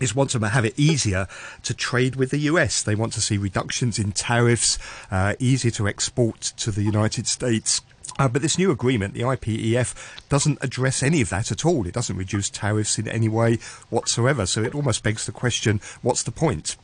is 0.00 0.14
want 0.14 0.30
to 0.30 0.38
have 0.38 0.64
it 0.64 0.78
easier 0.78 1.26
to 1.62 1.74
trade 1.74 2.16
with 2.16 2.30
the 2.30 2.38
US. 2.38 2.82
They 2.82 2.94
want 2.94 3.12
to 3.14 3.20
see 3.20 3.38
reductions 3.38 3.98
in 3.98 4.12
tariffs, 4.12 4.78
uh, 5.10 5.34
easier 5.38 5.70
to 5.72 5.88
export 5.88 6.40
to 6.58 6.70
the 6.70 6.82
United 6.82 7.26
States. 7.26 7.80
Uh, 8.18 8.26
but 8.28 8.42
this 8.42 8.58
new 8.58 8.70
agreement, 8.70 9.14
the 9.14 9.20
IPEF, 9.20 10.28
doesn't 10.28 10.58
address 10.60 11.02
any 11.02 11.20
of 11.20 11.28
that 11.28 11.52
at 11.52 11.64
all. 11.64 11.86
It 11.86 11.94
doesn't 11.94 12.16
reduce 12.16 12.50
tariffs 12.50 12.98
in 12.98 13.06
any 13.06 13.28
way 13.28 13.58
whatsoever. 13.90 14.46
So 14.46 14.62
it 14.62 14.74
almost 14.74 15.02
begs 15.02 15.26
the 15.26 15.32
question 15.32 15.80
what's 16.02 16.22
the 16.22 16.32
point? 16.32 16.76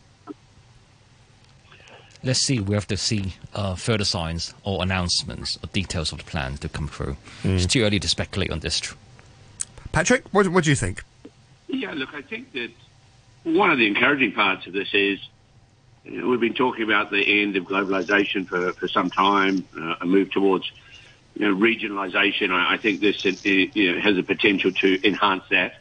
Let's 2.22 2.40
see. 2.40 2.58
We 2.58 2.74
have 2.74 2.86
to 2.88 2.96
see 2.96 3.34
uh, 3.54 3.74
further 3.74 4.04
signs 4.04 4.54
or 4.64 4.82
announcements 4.82 5.58
or 5.62 5.66
details 5.68 6.10
of 6.10 6.18
the 6.18 6.24
plan 6.24 6.56
to 6.58 6.68
come 6.70 6.88
through. 6.88 7.16
It's 7.42 7.66
too 7.66 7.82
early 7.82 8.00
to 8.00 8.08
speculate 8.08 8.50
on 8.50 8.60
this. 8.60 8.80
Patrick, 9.92 10.24
what, 10.32 10.48
what 10.48 10.64
do 10.64 10.70
you 10.70 10.76
think? 10.76 11.04
Yeah, 11.68 11.92
look, 11.92 12.14
I 12.14 12.22
think 12.22 12.52
that 12.52 12.70
one 13.44 13.70
of 13.70 13.78
the 13.78 13.86
encouraging 13.86 14.32
parts 14.32 14.66
of 14.66 14.72
this 14.72 14.88
is 14.92 15.18
you 16.04 16.20
know, 16.20 16.28
we've 16.28 16.40
been 16.40 16.54
talking 16.54 16.84
about 16.84 17.10
the 17.10 17.42
end 17.42 17.56
of 17.56 17.64
globalization 17.64 18.46
for, 18.46 18.72
for 18.74 18.88
some 18.88 19.10
time, 19.10 19.66
uh, 19.78 19.96
a 20.00 20.06
move 20.06 20.30
towards 20.30 20.70
you 21.34 21.48
know, 21.48 21.54
regionalization. 21.54 22.50
I, 22.50 22.74
I 22.74 22.78
think 22.78 23.00
this 23.00 23.24
uh, 23.24 23.30
you 23.48 23.94
know, 23.94 24.00
has 24.00 24.16
the 24.16 24.22
potential 24.22 24.72
to 24.72 25.06
enhance 25.06 25.44
that. 25.50 25.74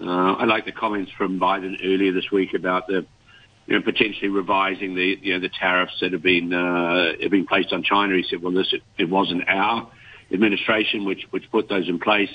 Uh, 0.00 0.34
I 0.34 0.44
like 0.44 0.64
the 0.64 0.72
comments 0.72 1.10
from 1.10 1.40
Biden 1.40 1.76
earlier 1.84 2.12
this 2.12 2.30
week 2.30 2.54
about 2.54 2.86
the 2.86 3.04
you 3.66 3.74
know, 3.76 3.82
potentially 3.82 4.28
revising 4.28 4.94
the 4.94 5.18
you 5.20 5.34
know 5.34 5.40
the 5.40 5.50
tariffs 5.50 6.00
that 6.00 6.12
have 6.12 6.22
been 6.22 6.54
uh, 6.54 7.12
have 7.20 7.30
been 7.30 7.46
placed 7.46 7.72
on 7.72 7.82
China. 7.82 8.16
He 8.16 8.22
said, 8.22 8.42
"Well, 8.42 8.52
this 8.52 8.72
it 8.96 9.10
wasn't 9.10 9.46
our 9.46 9.90
administration 10.32 11.04
which 11.04 11.26
which 11.30 11.50
put 11.50 11.68
those 11.68 11.86
in 11.86 11.98
place. 11.98 12.30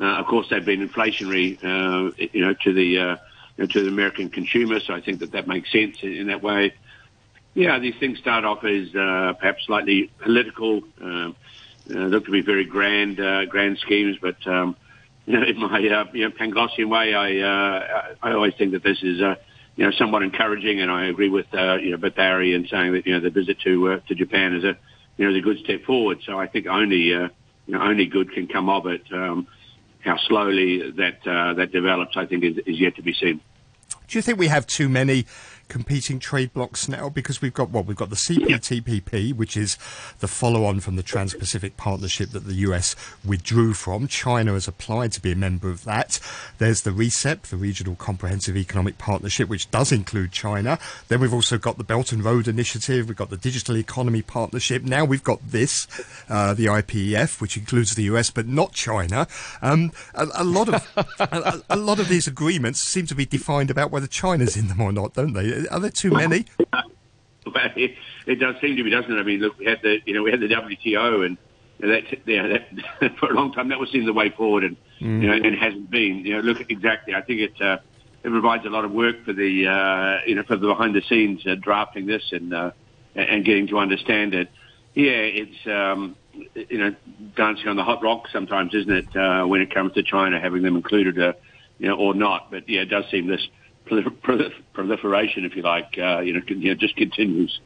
Uh, 0.00 0.04
of 0.04 0.26
course, 0.26 0.48
they've 0.50 0.64
been 0.64 0.86
inflationary, 0.86 1.56
uh, 1.62 2.10
you 2.32 2.44
know, 2.44 2.54
to 2.64 2.72
the 2.72 2.98
uh, 2.98 3.16
know, 3.64 3.66
to 3.66 3.82
the 3.82 3.88
American 3.88 4.30
consumer. 4.30 4.80
So 4.80 4.94
I 4.94 5.00
think 5.00 5.20
that 5.20 5.32
that 5.32 5.46
makes 5.46 5.70
sense 5.72 5.96
in, 6.02 6.12
in 6.12 6.26
that 6.28 6.42
way. 6.42 6.74
Yeah, 7.54 7.78
these 7.78 7.94
things 7.98 8.18
start 8.18 8.44
off 8.44 8.64
as 8.64 8.94
uh, 8.94 9.32
perhaps 9.38 9.64
slightly 9.64 10.10
political, 10.18 10.82
um, 11.00 11.34
uh, 11.88 11.94
look 11.94 12.26
to 12.26 12.30
be 12.30 12.42
very 12.42 12.64
grand, 12.64 13.18
uh, 13.18 13.46
grand 13.46 13.78
schemes, 13.78 14.18
but 14.20 14.46
um, 14.46 14.76
you 15.26 15.38
know, 15.38 15.46
in 15.46 15.58
my 15.58 15.78
uh, 15.88 16.04
you 16.12 16.28
know 16.28 16.30
Panglossian 16.30 16.88
way, 16.88 17.14
I 17.14 17.38
uh, 17.40 18.14
I 18.22 18.32
always 18.32 18.54
think 18.56 18.72
that 18.72 18.82
this 18.82 19.02
is 19.02 19.20
uh, 19.20 19.34
you 19.74 19.84
know 19.84 19.90
somewhat 19.92 20.22
encouraging, 20.22 20.80
and 20.80 20.90
I 20.90 21.06
agree 21.06 21.28
with 21.28 21.46
uh, 21.52 21.76
you 21.76 21.90
know 21.92 21.98
with 21.98 22.14
Barry 22.14 22.54
in 22.54 22.66
saying 22.68 22.92
that 22.92 23.06
you 23.06 23.14
know 23.14 23.20
the 23.20 23.30
visit 23.30 23.58
to 23.60 23.92
uh, 23.92 24.00
to 24.08 24.14
Japan 24.14 24.54
is 24.54 24.64
a 24.64 24.76
you 25.16 25.24
know 25.24 25.30
is 25.30 25.38
a 25.38 25.44
good 25.44 25.58
step 25.58 25.84
forward. 25.84 26.18
So 26.24 26.38
I 26.38 26.46
think 26.46 26.66
only 26.66 27.12
uh, 27.14 27.28
you 27.66 27.74
know 27.74 27.82
only 27.82 28.06
good 28.06 28.32
can 28.32 28.46
come 28.46 28.68
of 28.68 28.86
it. 28.86 29.02
Um, 29.12 29.48
how 30.06 30.16
slowly 30.28 30.90
that 30.92 31.26
uh, 31.26 31.54
that 31.54 31.72
develops, 31.72 32.16
I 32.16 32.26
think, 32.26 32.44
is, 32.44 32.58
is 32.58 32.80
yet 32.80 32.96
to 32.96 33.02
be 33.02 33.12
seen. 33.12 33.40
Do 34.08 34.18
you 34.18 34.22
think 34.22 34.38
we 34.38 34.46
have 34.46 34.66
too 34.66 34.88
many 34.88 35.26
competing 35.68 36.18
trade 36.18 36.52
blocs 36.52 36.88
now? 36.88 37.08
Because 37.08 37.42
we've 37.42 37.54
got 37.54 37.70
what 37.70 37.86
we've 37.86 37.96
got 37.96 38.10
the 38.10 38.16
CPTPP, 38.16 39.34
which 39.34 39.56
is 39.56 39.76
the 40.20 40.28
follow-on 40.28 40.80
from 40.80 40.96
the 40.96 41.02
Trans-Pacific 41.02 41.76
Partnership 41.76 42.30
that 42.30 42.46
the 42.46 42.54
US 42.54 42.96
withdrew 43.24 43.74
from. 43.74 44.08
China 44.08 44.52
has 44.52 44.68
applied 44.68 45.12
to 45.12 45.20
be 45.20 45.32
a 45.32 45.36
member 45.36 45.68
of 45.70 45.84
that. 45.84 46.20
There's 46.58 46.82
the 46.82 46.90
RCEP, 46.90 47.42
the 47.42 47.56
Regional 47.56 47.94
Comprehensive 47.94 48.56
Economic 48.56 48.98
Partnership, 48.98 49.48
which 49.48 49.70
does 49.70 49.92
include 49.92 50.32
China. 50.32 50.78
Then 51.08 51.20
we've 51.20 51.34
also 51.34 51.58
got 51.58 51.78
the 51.78 51.84
Belt 51.84 52.12
and 52.12 52.24
Road 52.24 52.48
Initiative. 52.48 53.08
We've 53.08 53.16
got 53.16 53.30
the 53.30 53.36
Digital 53.36 53.76
Economy 53.76 54.22
Partnership. 54.22 54.82
Now 54.82 55.04
we've 55.04 55.24
got 55.24 55.40
this, 55.50 55.86
uh, 56.28 56.54
the 56.54 56.66
IPEF, 56.66 57.40
which 57.40 57.56
includes 57.56 57.94
the 57.94 58.04
US 58.04 58.30
but 58.30 58.46
not 58.46 58.72
China. 58.72 59.26
Um, 59.62 59.92
a, 60.14 60.26
a 60.34 60.44
lot 60.44 60.68
of 60.68 60.86
a, 61.18 61.62
a 61.70 61.76
lot 61.76 61.98
of 61.98 62.08
these 62.08 62.26
agreements 62.26 62.80
seem 62.80 63.06
to 63.06 63.14
be 63.14 63.26
defined 63.26 63.70
about 63.70 63.90
whether 63.90 64.06
China's 64.06 64.56
in 64.56 64.68
them 64.68 64.80
or 64.80 64.92
not, 64.92 65.14
don't 65.14 65.32
they? 65.32 65.55
Are 65.70 65.80
there 65.80 65.90
too 65.90 66.10
many? 66.10 66.44
It, 67.76 67.94
it 68.26 68.36
does 68.36 68.56
seem 68.60 68.76
to 68.76 68.82
be, 68.82 68.90
doesn't 68.90 69.10
it? 69.12 69.20
I 69.20 69.22
mean, 69.22 69.40
look, 69.40 69.58
we 69.58 69.66
had 69.66 69.80
the, 69.80 69.98
you 70.04 70.14
know, 70.14 70.22
we 70.22 70.30
had 70.30 70.40
the 70.40 70.48
WTO, 70.48 71.24
and 71.24 71.38
you 71.78 71.86
know, 71.86 71.94
that, 71.94 72.18
yeah, 72.26 72.58
that, 73.00 73.16
for 73.18 73.30
a 73.30 73.34
long 73.34 73.52
time 73.52 73.68
that 73.68 73.78
was 73.78 73.90
seen 73.90 74.04
the 74.04 74.12
way 74.12 74.30
forward, 74.30 74.64
and 74.64 74.76
you 74.98 75.28
know, 75.28 75.32
and 75.32 75.46
it 75.46 75.58
hasn't 75.58 75.90
been. 75.90 76.24
You 76.24 76.34
know, 76.34 76.40
look 76.40 76.70
exactly. 76.70 77.14
I 77.14 77.22
think 77.22 77.40
it 77.40 77.62
uh, 77.62 77.78
it 78.24 78.30
provides 78.30 78.66
a 78.66 78.70
lot 78.70 78.84
of 78.84 78.90
work 78.90 79.24
for 79.24 79.32
the, 79.32 79.68
uh, 79.68 80.26
you 80.26 80.34
know, 80.34 80.42
for 80.42 80.56
the 80.56 80.66
behind 80.66 80.94
the 80.94 81.02
scenes 81.02 81.46
uh, 81.46 81.54
drafting 81.54 82.06
this 82.06 82.32
and 82.32 82.52
uh, 82.52 82.70
and 83.14 83.44
getting 83.44 83.68
to 83.68 83.78
understand 83.78 84.34
it. 84.34 84.50
Yeah, 84.94 85.12
it's 85.12 85.66
um, 85.66 86.16
you 86.54 86.78
know 86.78 86.94
dancing 87.36 87.68
on 87.68 87.76
the 87.76 87.84
hot 87.84 88.02
rock 88.02 88.28
sometimes, 88.32 88.74
isn't 88.74 88.90
it? 88.90 89.16
Uh, 89.16 89.44
when 89.46 89.60
it 89.60 89.72
comes 89.72 89.92
to 89.94 90.02
China, 90.02 90.40
having 90.40 90.62
them 90.62 90.76
included, 90.76 91.20
uh, 91.20 91.34
you 91.78 91.88
know, 91.88 91.96
or 91.96 92.14
not. 92.14 92.50
But 92.50 92.68
yeah, 92.68 92.80
it 92.80 92.86
does 92.86 93.04
seem 93.10 93.26
this 93.26 93.46
proliferation, 93.86 95.44
if 95.44 95.56
you 95.56 95.62
like, 95.62 95.96
uh, 95.98 96.20
you 96.20 96.34
know, 96.34 96.40
you 96.46 96.70
know, 96.70 96.74
just 96.74 96.96
continues. 96.96 97.60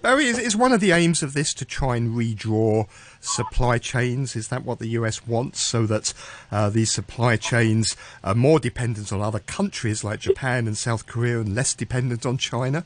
Barry, 0.00 0.26
is, 0.26 0.38
is 0.38 0.54
one 0.54 0.72
of 0.72 0.80
the 0.80 0.92
aims 0.92 1.24
of 1.24 1.34
this 1.34 1.52
to 1.54 1.64
try 1.64 1.96
and 1.96 2.14
redraw 2.14 2.86
supply 3.20 3.78
chains? 3.78 4.36
Is 4.36 4.46
that 4.48 4.64
what 4.64 4.78
the 4.78 4.88
US 4.90 5.26
wants, 5.26 5.60
so 5.60 5.86
that 5.86 6.14
uh, 6.52 6.70
these 6.70 6.92
supply 6.92 7.36
chains 7.36 7.96
are 8.22 8.34
more 8.34 8.60
dependent 8.60 9.12
on 9.12 9.20
other 9.20 9.40
countries 9.40 10.04
like 10.04 10.20
Japan 10.20 10.68
and 10.68 10.78
South 10.78 11.06
Korea 11.06 11.40
and 11.40 11.52
less 11.54 11.74
dependent 11.74 12.24
on 12.24 12.38
China? 12.38 12.84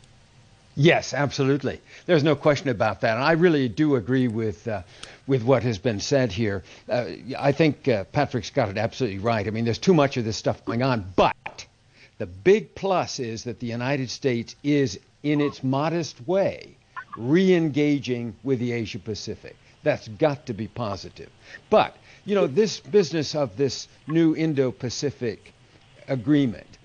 Yes, 0.75 1.13
absolutely. 1.13 1.83
There's 2.07 2.25
no 2.25 2.35
question 2.35 2.71
about 2.71 3.03
that. 3.03 3.17
And 3.17 3.23
I 3.23 3.33
really 3.33 3.69
do 3.69 3.97
agree 3.97 4.29
with 4.29 4.67
uh, 4.67 4.83
with 5.27 5.43
what 5.43 5.63
has 5.65 5.79
been 5.79 6.01
said 6.01 6.33
here. 6.33 6.63
Uh, 6.89 7.05
I 7.39 7.53
think 7.53 7.89
uh, 7.89 8.05
Patrick's 8.05 8.49
got 8.49 8.71
it 8.71 8.79
absolutely 8.79 9.19
right. 9.19 9.47
I 9.47 9.51
mean, 9.51 9.67
there's 9.67 9.79
too 9.79 9.93
much 9.93 10.17
of 10.17 10.25
this 10.25 10.39
stuff 10.39 10.65
going 10.65 10.83
on. 10.83 11.13
But 11.15 11.37
the 12.23 12.27
big 12.27 12.77
plus 12.77 13.19
is 13.19 13.43
that 13.43 13.59
the 13.59 13.67
United 13.67 14.09
States 14.09 14.55
is, 14.63 15.01
in 15.25 15.41
its 15.41 15.65
modest 15.65 16.25
way, 16.25 16.77
re-engaging 17.17 18.37
with 18.45 18.61
the 18.61 18.71
Asia 18.71 19.01
Pacific. 19.01 19.57
That's 19.83 20.07
got 20.07 20.47
to 20.47 20.55
be 20.55 20.69
positive. 20.69 21.31
But, 21.69 21.97
you 22.25 22.37
know, 22.37 22.47
this 22.47 22.79
business 22.79 23.35
of 23.35 23.57
this 23.57 23.89
new 24.07 24.37
Indo-Pacific 24.37 25.53
agreement, 26.07 26.79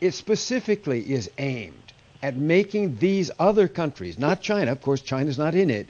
it 0.00 0.14
specifically 0.14 1.00
is 1.12 1.28
aimed 1.38 1.92
at 2.22 2.36
making 2.36 2.98
these 2.98 3.32
other 3.36 3.66
countries, 3.66 4.16
not 4.16 4.40
China, 4.40 4.70
of 4.70 4.80
course 4.80 5.00
China's 5.00 5.38
not 5.38 5.56
in 5.56 5.70
it, 5.70 5.88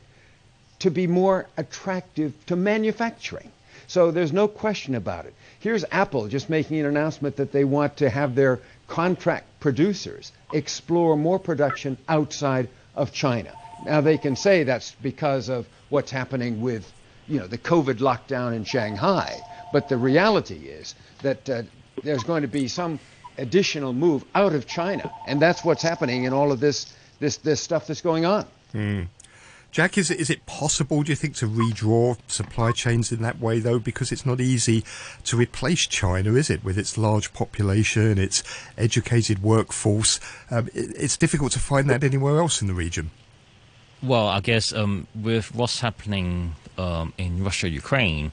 to 0.79 0.91
be 0.91 1.07
more 1.07 1.47
attractive 1.59 2.33
to 2.47 2.57
manufacturing. 2.57 3.53
So 3.87 4.11
there's 4.11 4.33
no 4.33 4.49
question 4.49 4.95
about 4.95 5.27
it. 5.27 5.35
Here's 5.61 5.85
Apple 5.91 6.29
just 6.29 6.49
making 6.49 6.81
an 6.81 6.87
announcement 6.87 7.37
that 7.37 7.53
they 7.53 7.65
want 7.65 7.99
to 7.99 8.09
have 8.11 8.35
their 8.35 8.61
contract 8.89 9.47
producers 9.61 10.33
explore 10.53 11.17
more 11.17 11.39
production 11.39 11.97
outside 12.09 12.69
of 12.97 13.13
China. 13.13 13.53
Now 13.85 14.01
they 14.01 14.19
can 14.19 14.35
say 14.35 14.65
that's 14.65 14.93
because 15.03 15.49
of 15.49 15.67
what's 15.89 16.11
happening 16.11 16.61
with, 16.61 16.91
you 17.29 17.39
know, 17.39 17.47
the 17.47 17.59
COVID 17.59 17.99
lockdown 17.99 18.57
in 18.57 18.65
Shanghai, 18.65 19.41
but 19.73 19.89
the 19.89 19.97
reality 19.97 20.67
is 20.67 20.95
that 21.23 21.49
uh, 21.49 21.63
there's 22.03 22.25
going 22.25 22.43
to 22.43 22.49
be 22.49 22.67
some 22.69 22.99
additional 23.37 23.93
move 23.93 24.25
out 24.35 24.55
of 24.55 24.67
China, 24.67 25.13
and 25.27 25.41
that's 25.41 25.65
what's 25.65 25.83
happening 25.83 26.25
in 26.25 26.33
all 26.33 26.51
of 26.51 26.59
this 26.61 26.93
this 27.21 27.37
this 27.39 27.61
stuff 27.61 27.87
that's 27.87 28.01
going 28.01 28.25
on. 28.25 28.47
Jack, 29.71 29.99
is 29.99 30.11
it, 30.11 30.19
is 30.19 30.31
it 30.31 30.47
possible, 30.47 31.03
do 31.03 31.13
you 31.13 31.17
think, 31.17 31.37
to 31.37 31.47
redraw 31.47 32.17
supply 32.27 32.73
chains 32.73 33.13
in 33.13 33.21
that 33.23 33.39
way, 33.39 33.61
though? 33.61 33.79
Because 33.79 34.11
it's 34.11 34.25
not 34.25 34.41
easy 34.41 34.83
to 35.25 35.37
replace 35.37 35.87
China, 35.87 36.35
is 36.35 36.49
it? 36.49 36.65
With 36.65 36.79
its 36.79 36.97
large 36.97 37.33
population, 37.35 38.19
its 38.19 38.43
educated 38.79 39.43
workforce. 39.43 40.21
Um, 40.51 40.69
it, 40.69 40.97
it's 40.97 41.17
difficult 41.19 41.53
to 41.53 41.59
find 41.59 41.89
that 41.91 42.03
anywhere 42.03 42.39
else 42.39 42.63
in 42.63 42.67
the 42.67 42.75
region. 42.75 43.11
Well, 44.03 44.29
I 44.29 44.41
guess 44.41 44.73
um, 44.73 45.07
with 45.15 45.55
what's 45.55 45.81
happening 45.81 46.55
um, 46.79 47.13
in 47.19 47.45
Russia, 47.45 47.69
Ukraine, 47.69 48.33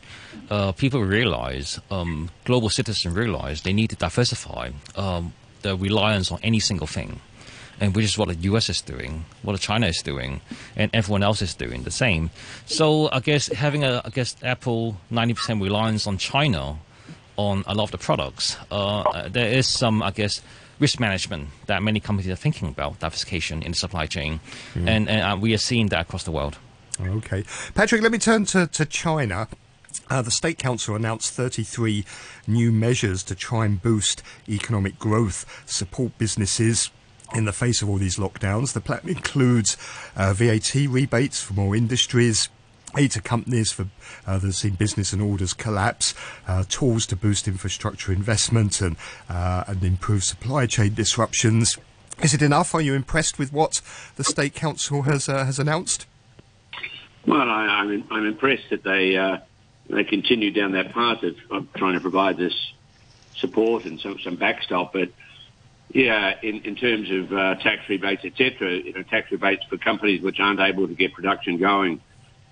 uh, 0.50 0.72
people 0.72 1.02
realize, 1.02 1.80
um, 1.92 2.30
global 2.46 2.70
citizens 2.70 3.14
realize 3.14 3.64
they 3.64 3.74
need 3.74 3.90
to 3.90 3.96
diversify 3.96 4.70
um, 4.96 5.34
the 5.64 5.76
reliance 5.76 6.32
on 6.32 6.40
any 6.44 6.60
single 6.60 6.88
thing. 6.88 7.20
And 7.80 7.96
which 7.96 8.06
is 8.06 8.18
what 8.18 8.30
the 8.30 8.36
US 8.52 8.70
is 8.70 8.82
doing, 8.82 9.26
what 9.42 9.60
China 9.60 9.88
is 9.88 10.02
doing, 10.02 10.42
and 10.76 10.90
everyone 10.94 11.24
else 11.24 11.42
is 11.42 11.54
doing 11.54 11.84
the 11.84 11.92
same. 11.92 12.30
So 12.66 13.10
I 13.12 13.20
guess 13.20 13.48
having 13.48 13.84
a, 13.84 14.02
I 14.06 14.10
guess 14.10 14.36
Apple 14.44 14.98
90% 15.12 15.62
reliance 15.62 16.08
on 16.08 16.18
China 16.18 16.78
on 17.38 17.64
a 17.68 17.76
lot 17.76 17.86
of 17.86 17.92
the 17.92 17.98
products, 17.98 18.56
uh, 18.72 19.28
there 19.28 19.52
is 19.52 19.68
some, 19.68 20.02
I 20.02 20.12
guess, 20.12 20.42
risk 20.80 21.00
management 21.00 21.50
that 21.68 21.84
many 21.84 22.00
companies 22.00 22.32
are 22.32 22.36
thinking 22.36 22.70
about 22.70 23.00
diversification 23.00 23.62
in 23.64 23.72
the 23.72 23.78
supply 23.78 24.06
chain, 24.06 24.40
and, 24.76 25.10
and 25.10 25.10
uh, 25.10 25.38
we 25.40 25.54
are 25.54 25.58
seeing 25.58 25.88
that 25.88 26.02
across 26.02 26.24
the 26.24 26.32
world. 26.32 26.58
Okay. 27.00 27.44
Patrick, 27.74 28.02
let 28.02 28.12
me 28.12 28.18
turn 28.18 28.46
to, 28.46 28.68
to 28.68 28.86
China. 28.86 29.48
Uh, 30.10 30.22
the 30.22 30.32
State 30.32 30.58
Council 30.60 30.96
announced 30.96 31.34
33 31.34 32.06
new 32.48 32.72
measures 32.72 33.24
to 33.24 33.36
try 33.36 33.66
and 33.66 33.82
boost 33.82 34.22
economic 34.48 35.00
growth, 35.00 35.46
support 35.66 36.18
businesses 36.18 36.92
in 37.34 37.46
the 37.46 37.54
face 37.54 37.82
of 37.82 37.90
all 37.90 37.98
these 37.98 38.18
lockdowns. 38.18 38.74
The 38.74 38.82
plan 38.82 39.02
includes 39.06 39.78
uh, 40.16 40.34
VAT 40.34 40.76
rebates 40.90 41.42
for 41.42 41.54
more 41.54 41.76
industries. 41.76 42.50
Aid 42.98 43.12
to 43.12 43.22
companies 43.22 43.74
for 43.74 43.88
uh, 44.26 44.38
that 44.38 44.48
have 44.48 44.56
seen 44.56 44.76
business 44.76 45.12
and 45.12 45.22
orders 45.22 45.54
collapse, 45.54 46.14
uh, 46.48 46.64
tools 46.70 47.06
to 47.08 47.18
boost 47.18 47.46
infrastructure 47.46 48.14
investment 48.14 48.80
and 48.80 48.96
uh, 49.28 49.66
and 49.68 49.84
improve 49.84 50.24
supply 50.24 50.66
chain 50.66 50.94
disruptions. 50.94 51.78
Is 52.24 52.34
it 52.34 52.42
enough? 52.42 52.74
Are 52.74 52.80
you 52.80 52.94
impressed 52.94 53.38
with 53.38 53.52
what 53.52 53.82
the 54.16 54.24
State 54.24 54.54
Council 54.54 55.02
has 55.02 55.28
uh, 55.28 55.44
has 55.44 55.60
announced? 55.60 56.06
Well, 57.28 57.50
I, 57.50 57.66
I'm, 57.66 58.04
I'm 58.10 58.26
impressed 58.26 58.70
that 58.70 58.84
they 58.84 59.18
uh, 59.18 59.40
they 59.90 60.04
continue 60.04 60.52
down 60.52 60.72
that 60.74 60.94
path 60.94 61.24
of, 61.24 61.36
of 61.52 61.74
trying 61.74 61.96
to 61.96 62.00
provide 62.00 62.38
this 62.38 62.54
support 63.36 63.86
and 63.86 64.00
some, 64.00 64.20
some 64.20 64.36
backstop. 64.36 64.94
But 64.94 65.10
yeah, 65.90 66.34
in, 66.42 66.62
in 66.64 66.76
terms 66.76 67.10
of 67.12 67.32
uh, 67.32 67.56
tax 67.56 67.88
rebates, 67.88 68.26
etc., 68.26 68.72
you 68.78 68.94
know, 68.94 69.04
tax 69.04 69.32
rebates 69.32 69.64
for 69.70 69.78
companies 69.78 70.22
which 70.22 70.40
aren't 70.40 70.60
able 70.60 70.88
to 70.88 70.94
get 70.94 71.14
production 71.14 71.58
going, 71.58 72.02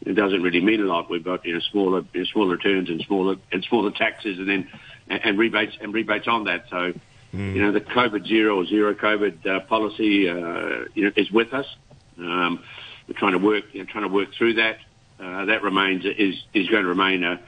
it 0.05 0.13
doesn't 0.13 0.41
really 0.41 0.61
mean 0.61 0.81
a 0.81 0.85
lot. 0.85 1.09
We've 1.09 1.23
got 1.23 1.45
you 1.45 1.53
know 1.53 1.59
smaller 1.71 2.03
you 2.13 2.21
know, 2.21 2.25
smaller 2.31 2.51
returns 2.51 2.89
and 2.89 3.01
smaller 3.07 3.35
and 3.51 3.63
smaller 3.63 3.91
taxes, 3.91 4.37
and 4.37 4.47
then 4.47 4.69
and, 5.07 5.21
and 5.23 5.39
rebates 5.39 5.77
and 5.81 5.93
rebates 5.93 6.27
on 6.27 6.45
that. 6.45 6.65
So. 6.69 6.93
You 7.35 7.63
know 7.63 7.71
the 7.71 7.81
COVID 7.81 8.27
zero 8.27 8.61
or 8.61 8.65
zero 8.67 8.93
COVID 8.93 9.47
uh, 9.47 9.59
policy, 9.61 10.29
uh, 10.29 10.85
you 10.93 11.05
know, 11.05 11.11
is 11.15 11.31
with 11.31 11.51
us. 11.51 11.65
Um, 12.19 12.63
we're 13.07 13.17
trying 13.17 13.31
to 13.31 13.39
work, 13.39 13.63
you 13.73 13.79
know, 13.79 13.89
trying 13.91 14.03
to 14.03 14.13
work 14.13 14.29
through 14.37 14.53
that. 14.53 14.77
Uh, 15.19 15.45
that 15.45 15.63
remains 15.63 16.05
is 16.05 16.35
is 16.53 16.67
going 16.69 16.83
to 16.83 16.89
remain 16.89 17.23
a 17.23 17.39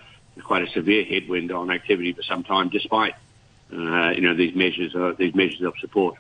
quite 0.44 0.64
a 0.64 0.72
severe 0.72 1.06
headwind 1.06 1.52
on 1.52 1.70
activity 1.70 2.14
for 2.14 2.24
some 2.24 2.44
time, 2.44 2.70
despite 2.70 3.14
uh, 3.74 4.12
you 4.12 4.22
know 4.22 4.36
these 4.36 4.56
measures 4.56 4.96
uh, 4.96 5.14
these 5.18 5.36
measures 5.36 5.62
of 5.62 5.74
support. 5.80 6.16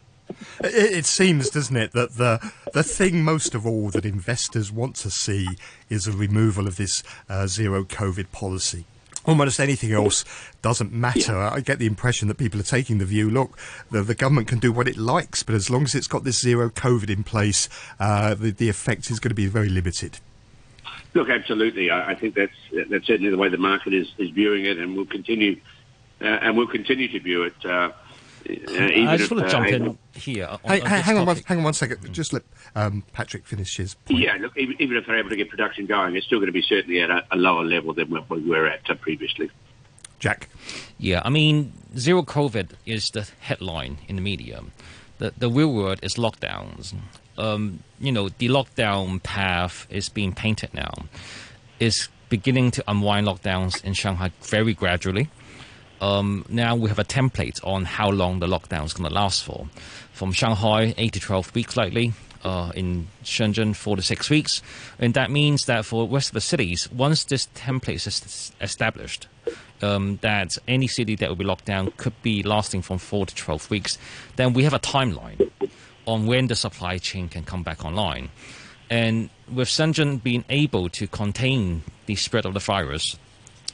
It, 0.64 0.94
it 0.94 1.06
seems, 1.06 1.50
doesn't 1.50 1.76
it, 1.76 1.92
that 1.92 2.14
the 2.14 2.52
the 2.74 2.84
thing 2.84 3.24
most 3.24 3.56
of 3.56 3.66
all 3.66 3.90
that 3.92 4.06
investors 4.06 4.72
want 4.72 4.96
to 4.98 5.10
see 5.10 5.48
is 5.90 6.08
a 6.08 6.12
removal 6.12 6.68
of 6.68 6.78
this 6.78 7.04
uh, 7.30 7.48
zero 7.48 7.84
COVID 7.84 8.32
policy. 8.32 8.86
Almost 9.28 9.60
anything 9.60 9.92
else 9.92 10.24
doesn't 10.62 10.94
matter. 10.94 11.36
I 11.36 11.60
get 11.60 11.80
the 11.80 11.88
impression 11.88 12.28
that 12.28 12.38
people 12.38 12.60
are 12.60 12.64
taking 12.64 13.00
the 13.00 13.06
view: 13.06 13.30
look, 13.30 13.58
the, 13.90 14.04
the 14.04 14.16
government 14.16 14.48
can 14.48 14.60
do 14.60 14.72
what 14.72 14.88
it 14.88 14.98
likes, 14.98 15.42
but 15.42 15.56
as 15.56 15.70
long 15.70 15.84
as 15.84 15.96
it's 15.96 16.08
got 16.08 16.24
this 16.24 16.40
zero 16.40 16.70
COVID 16.70 17.10
in 17.10 17.24
place, 17.24 17.68
uh, 18.00 18.36
the, 18.36 18.52
the 18.52 18.70
effect 18.70 19.10
is 19.10 19.20
going 19.20 19.30
to 19.30 19.36
be 19.36 19.48
very 19.48 19.70
limited. 19.70 20.20
Look, 21.16 21.30
absolutely. 21.30 21.90
I, 21.90 22.12
I 22.12 22.16
think 22.16 22.36
that's 22.36 22.88
that's 22.90 23.08
certainly 23.08 23.32
the 23.32 23.38
way 23.38 23.50
the 23.50 23.58
market 23.58 23.94
is, 23.94 24.08
is 24.18 24.30
viewing 24.30 24.66
it, 24.66 24.78
and 24.78 24.96
will 24.96 25.06
continue 25.06 25.60
and 26.20 26.58
we'll 26.58 26.68
continue 26.68 27.08
to 27.10 27.20
view 27.20 27.44
it. 27.44 27.54
Uh, 27.64 27.92
uh, 28.48 28.52
even 28.52 29.08
I 29.08 29.18
just 29.18 29.32
if, 29.32 29.38
want 29.38 29.50
to 29.50 29.58
uh, 29.58 29.60
jump 29.60 29.68
in 29.68 29.98
here. 30.14 30.46
On, 30.46 30.60
Hey, 30.66 30.82
on 30.82 30.88
hang 30.88 31.18
on, 31.18 31.26
one, 31.26 31.38
hang 31.46 31.58
on 31.60 31.64
one 31.64 31.74
second. 31.74 32.14
Just 32.14 32.32
let 32.32 32.44
um, 32.76 33.04
Patrick 33.14 33.46
finish 33.46 33.78
his 33.78 33.96
point. 33.96 34.20
Yeah, 34.20 34.38
look, 34.40 34.56
even, 34.56 34.76
even 34.80 34.98
if 34.98 35.08
they're 35.08 35.18
able 35.18 35.30
to 35.30 35.36
get 35.36 35.50
production 35.50 35.88
going, 35.88 36.16
it's 36.16 36.26
still 36.26 36.40
going 36.40 36.48
to 36.48 36.54
be 36.54 36.62
certainly 36.62 37.02
at 37.02 37.10
a, 37.10 37.26
a 37.32 37.38
lower 37.38 37.64
level 37.64 37.94
than 37.94 38.10
we 38.10 38.20
we 38.30 38.50
were 38.50 38.68
at 38.68 38.90
uh, 38.90 38.96
previously. 38.96 39.50
Jack. 40.20 40.50
Yeah, 40.98 41.22
I 41.26 41.30
mean, 41.30 41.74
zero 41.98 42.22
COVID 42.24 42.72
is 42.86 43.10
the 43.10 43.28
headline 43.42 43.98
in 44.08 44.16
the 44.16 44.22
media. 44.22 44.64
The 45.18 45.34
the 45.38 45.50
real 45.50 45.74
word 45.74 46.00
is 46.04 46.16
lockdowns. 46.16 46.94
Um, 47.38 47.84
you 48.00 48.12
know, 48.12 48.30
the 48.30 48.48
lockdown 48.48 49.22
path 49.24 49.88
is 49.90 50.10
being 50.10 50.34
painted 50.34 50.74
now. 50.74 50.94
Is 51.80 52.10
beginning 52.30 52.72
to 52.72 52.84
unwind 52.88 53.28
lockdowns 53.28 53.84
in 53.84 53.94
Shanghai 53.94 54.32
very 54.42 54.74
gradually. 54.74 55.30
Um, 56.02 56.46
now 56.50 56.76
we 56.76 56.90
have 56.90 57.00
a 57.00 57.04
template 57.04 57.66
on 57.66 57.86
how 57.86 58.10
long 58.10 58.40
the 58.40 58.48
lockdown 58.48 58.86
is 58.86 58.94
going 58.94 59.10
to 59.10 59.14
last 59.16 59.44
for. 59.44 59.68
From 60.12 60.32
Shanghai, 60.32 60.94
8 60.98 61.14
to 61.14 61.20
12 61.20 61.56
weeks 61.56 61.78
likely. 61.78 62.14
Uh, 62.44 62.72
in 62.76 63.08
Shenzhen, 63.24 63.76
4 63.76 63.96
to 63.96 64.02
6 64.04 64.30
weeks. 64.30 64.62
And 65.00 65.16
that 65.16 65.32
means 65.32 65.66
that 65.66 65.84
for 65.84 66.08
rest 66.08 66.30
of 66.30 66.34
the 66.36 66.42
cities, 66.42 66.88
once 66.92 67.24
this 67.24 67.48
template 67.56 68.06
is 68.06 68.54
established, 68.62 69.28
um, 69.82 70.20
that 70.22 70.56
any 70.68 70.86
city 70.86 71.16
that 71.16 71.28
will 71.28 71.36
be 71.36 71.44
locked 71.44 71.66
down 71.66 71.92
could 71.98 72.14
be 72.22 72.44
lasting 72.44 72.84
from 72.84 73.00
4 73.00 73.26
to 73.26 73.34
12 73.34 73.72
weeks, 73.72 73.98
then 74.36 74.54
we 74.54 74.64
have 74.64 74.76
a 74.76 74.80
timeline 74.80 75.50
on 76.06 76.28
when 76.28 76.46
the 76.46 76.56
supply 76.56 77.00
chain 77.00 77.30
can 77.30 77.44
come 77.44 77.64
back 77.64 77.84
online. 77.84 78.30
And 78.92 79.32
with 79.52 79.68
Shenzhen 79.68 80.22
being 80.22 80.46
able 80.48 80.90
to 80.90 81.08
contain 81.08 81.82
the 82.06 82.16
spread 82.16 82.46
of 82.46 82.54
the 82.54 82.60
virus 82.60 83.18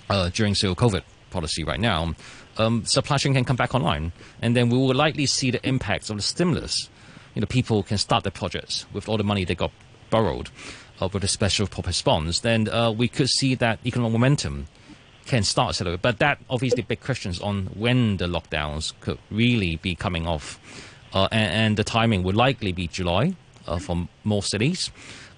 uh, 0.10 0.30
during 0.30 0.56
zero 0.56 0.76
COVID 0.76 1.04
policy 1.32 1.64
right 1.64 1.80
now, 1.80 2.14
um, 2.58 2.86
supply 2.86 3.18
chain 3.18 3.34
can 3.34 3.46
come 3.46 3.56
back 3.56 3.74
online, 3.74 4.12
and 4.42 4.56
then 4.56 4.70
we 4.70 4.78
will 4.78 4.94
likely 4.94 5.26
see 5.26 5.52
the 5.52 5.66
impacts 5.68 6.10
of 6.10 6.18
the 6.18 6.22
stimulus. 6.22 6.90
You 7.34 7.42
know, 7.42 7.48
people 7.48 7.82
can 7.82 7.98
start 7.98 8.24
their 8.24 8.32
projects 8.32 8.86
with 8.94 9.10
all 9.10 9.18
the 9.18 9.24
money 9.24 9.46
they 9.46 9.56
got 9.56 9.72
borrowed 10.10 10.50
uh, 11.02 11.10
with 11.12 11.28
special 11.30 11.66
purpose 11.68 12.02
bonds. 12.02 12.42
Then 12.42 12.70
uh, 12.70 12.92
we 12.92 13.08
could 13.08 13.30
see 13.30 13.56
that 13.56 13.80
economic 13.86 14.12
momentum 14.12 14.68
can 15.26 15.44
start 15.44 15.70
accelerate. 15.70 16.02
But 16.02 16.20
that 16.20 16.40
obviously 16.50 16.84
big 16.84 17.02
questions 17.02 17.40
on 17.40 17.68
when 17.68 18.18
the 18.18 18.26
lockdowns 18.26 18.94
could 19.00 19.18
really 19.30 19.78
be 19.78 19.96
coming 19.96 20.28
off, 20.28 20.60
uh, 21.14 21.28
and, 21.32 21.54
and 21.54 21.78
the 21.78 21.84
timing 21.84 22.24
would 22.24 22.36
likely 22.36 22.72
be 22.72 22.88
July 22.88 23.36
uh, 23.68 23.80
for 23.80 24.08
most 24.24 24.52
cities. 24.52 24.92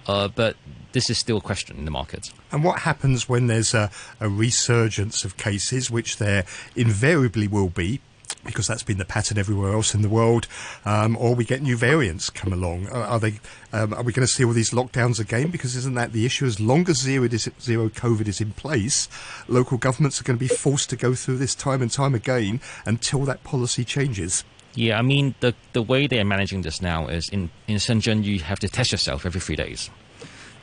Uh, 0.06 0.28
but 0.28 0.56
this 0.92 1.10
is 1.10 1.18
still 1.18 1.38
a 1.38 1.40
question 1.40 1.76
in 1.76 1.84
the 1.84 1.90
market. 1.90 2.30
And 2.52 2.62
what 2.62 2.80
happens 2.80 3.28
when 3.28 3.46
there's 3.46 3.74
a, 3.74 3.90
a 4.20 4.28
resurgence 4.28 5.24
of 5.24 5.36
cases, 5.36 5.90
which 5.90 6.18
there 6.18 6.44
invariably 6.76 7.48
will 7.48 7.68
be, 7.68 8.00
because 8.44 8.66
that's 8.66 8.82
been 8.82 8.98
the 8.98 9.04
pattern 9.04 9.38
everywhere 9.38 9.72
else 9.72 9.94
in 9.94 10.02
the 10.02 10.08
world, 10.08 10.46
um, 10.84 11.16
or 11.16 11.34
we 11.34 11.44
get 11.44 11.62
new 11.62 11.76
variants 11.76 12.30
come 12.30 12.52
along? 12.52 12.88
Are, 12.88 13.02
are 13.02 13.20
they? 13.20 13.40
Um, 13.72 13.92
are 13.94 14.02
we 14.02 14.12
going 14.12 14.26
to 14.26 14.32
see 14.32 14.44
all 14.44 14.52
these 14.52 14.70
lockdowns 14.70 15.18
again? 15.18 15.50
Because 15.50 15.74
isn't 15.76 15.94
that 15.94 16.12
the 16.12 16.26
issue? 16.26 16.44
As 16.44 16.60
long 16.60 16.88
as 16.88 17.00
zero, 17.00 17.24
is, 17.24 17.48
zero 17.60 17.88
COVID 17.88 18.28
is 18.28 18.40
in 18.40 18.52
place, 18.52 19.08
local 19.48 19.78
governments 19.78 20.20
are 20.20 20.24
going 20.24 20.38
to 20.38 20.48
be 20.48 20.54
forced 20.54 20.90
to 20.90 20.96
go 20.96 21.14
through 21.14 21.38
this 21.38 21.54
time 21.54 21.82
and 21.82 21.90
time 21.90 22.14
again 22.14 22.60
until 22.86 23.24
that 23.24 23.42
policy 23.44 23.84
changes. 23.84 24.44
Yeah, 24.74 24.98
I 24.98 25.02
mean 25.02 25.34
the 25.40 25.54
the 25.72 25.82
way 25.82 26.06
they 26.06 26.20
are 26.20 26.24
managing 26.24 26.62
this 26.62 26.82
now 26.82 27.08
is 27.08 27.28
in 27.28 27.50
in 27.66 27.76
Shenzhen 27.76 28.24
you 28.24 28.40
have 28.40 28.58
to 28.60 28.68
test 28.68 28.92
yourself 28.92 29.24
every 29.26 29.40
three 29.40 29.56
days. 29.56 29.90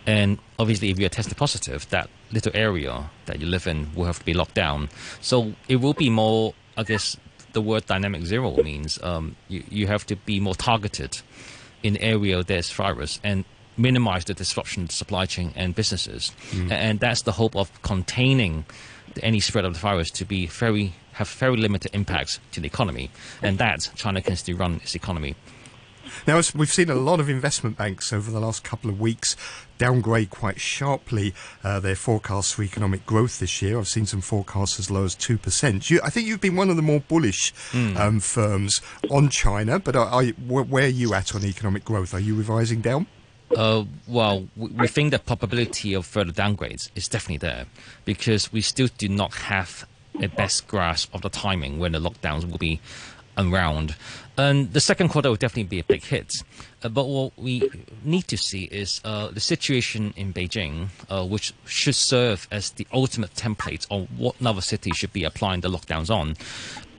And 0.06 0.39
obviously, 0.58 0.89
if 0.89 1.00
you're 1.00 1.10
tested 1.10 1.38
positive, 1.38 1.88
that 1.89 2.10
little 2.32 2.52
area 2.56 3.10
that 3.28 3.39
you 3.39 3.45
live 3.45 3.67
in 3.67 3.93
will 3.93 4.06
have 4.06 4.19
to 4.19 4.26
be 4.26 4.34
locked 4.34 4.56
down. 4.56 4.89
So 5.21 5.54
it 5.67 5.76
will 5.76 5.93
be 5.93 6.10
more, 6.10 6.56
I 6.76 6.84
guess, 6.84 7.17
the 7.54 7.62
word 7.62 7.86
dynamic 7.86 8.24
zero 8.26 8.56
means 8.63 9.02
um, 9.04 9.36
you, 9.47 9.63
you 9.69 9.88
have 9.88 10.06
to 10.08 10.15
be 10.15 10.39
more 10.39 10.56
targeted 10.56 11.21
in 11.84 11.93
the 11.93 12.02
area 12.02 12.43
there's 12.43 12.71
virus 12.71 13.19
and 13.24 13.45
minimize 13.78 14.26
the 14.26 14.34
disruption 14.34 14.88
to 14.88 14.95
supply 14.95 15.26
chain 15.26 15.54
and 15.56 15.76
businesses. 15.76 16.32
Mm. 16.52 16.71
And 16.71 17.00
that's 17.00 17.24
the 17.24 17.34
hope 17.34 17.56
of 17.56 17.82
containing 17.82 18.65
any 19.21 19.39
spread 19.39 19.65
of 19.65 19.74
the 19.74 19.80
virus 19.80 20.10
to 20.12 20.26
be 20.26 20.47
very 20.47 20.93
have 21.13 21.30
very 21.30 21.58
limited 21.58 21.93
impacts 21.93 22.39
to 22.52 22.60
the 22.60 22.67
economy. 22.67 23.12
And 23.41 23.58
that 23.58 23.89
China 23.95 24.21
can 24.21 24.36
still 24.36 24.58
run 24.58 24.76
its 24.76 24.95
economy. 24.95 25.36
Now, 26.28 26.41
we've 26.56 26.71
seen 26.71 26.89
a 26.89 26.95
lot 26.95 27.19
of 27.19 27.30
investment 27.30 27.78
banks 27.78 28.12
over 28.13 28.32
the 28.32 28.39
last 28.39 28.63
couple 28.63 28.89
of 28.89 29.00
weeks 29.00 29.36
downgrade 29.78 30.30
quite 30.30 30.60
sharply 30.60 31.34
uh, 31.63 31.80
their 31.80 31.95
forecasts 31.95 32.52
for 32.52 32.63
economic 32.63 33.06
growth 33.06 33.39
this 33.39 33.62
year. 33.62 33.80
I've 33.80 33.88
seen 33.88 34.06
some 34.06 34.21
forecasts 34.21 34.80
as 34.80 34.91
low 34.91 35.06
as 35.06 35.15
2%. 35.15 35.89
You, 35.89 36.00
I 36.04 36.10
think 36.10 36.28
you've 36.28 36.41
been 36.41 36.56
one 36.56 36.69
of 36.69 36.76
the 36.76 36.82
more 36.82 37.00
bullish 37.00 37.54
um, 37.74 38.19
firms 38.19 38.82
on 39.10 39.30
China, 39.30 39.80
but 39.80 39.95
are, 39.95 40.06
are 40.06 40.26
where 40.26 40.86
are 40.86 40.88
you 40.88 41.13
at 41.13 41.34
on 41.34 41.43
economic 41.43 41.84
growth? 41.86 42.13
Are 42.13 42.19
you 42.19 42.36
revising 42.36 42.82
down? 42.82 43.08
Uh, 43.56 43.86
well, 44.08 44.47
we, 44.56 44.69
we 44.69 44.88
think 44.88 45.12
the 45.12 45.19
probability 45.19 45.93
of 45.93 46.06
further 46.06 46.32
downgrades 46.32 46.89
is 46.95 47.08
definitely 47.08 47.38
there 47.38 47.65
because 48.06 48.54
we 48.54 48.62
still 48.62 48.88
do 48.97 49.10
not 49.10 49.34
have 49.34 49.86
a 50.19 50.28
best 50.28 50.67
grasp 50.67 51.13
of 51.13 51.21
the 51.21 51.30
timing 51.30 51.80
when 51.80 51.93
the 51.93 52.00
lockdowns 52.00 52.50
will 52.50 52.58
be 52.58 52.80
around. 53.38 53.95
And 54.38 54.74
the 54.74 54.80
second 54.80 55.10
quarter 55.10 55.30
will 55.30 55.36
definitely 55.36 55.69
be 55.69 55.80
a 55.80 55.84
big 55.84 56.04
hit. 56.04 56.43
Uh, 56.84 56.89
but 56.89 57.08
what 57.08 57.34
we 57.38 57.69
need 58.04 58.28
to 58.28 58.38
see 58.38 58.63
is 58.63 59.02
uh, 59.04 59.30
the 59.30 59.39
situation 59.39 60.13
in 60.15 60.34
Beijing, 60.34 60.89
uh, 61.10 61.26
which 61.26 61.54
should 61.65 61.95
serve 61.95 62.47
as 62.52 62.71
the 62.71 62.88
ultimate 62.91 63.34
template 63.36 63.86
on 63.89 64.08
what 64.17 64.39
another 64.39 64.62
city 64.62 64.91
should 64.91 65.13
be 65.13 65.24
applying 65.24 65.62
the 65.62 65.69
lockdowns 65.69 66.10
on. 66.10 66.36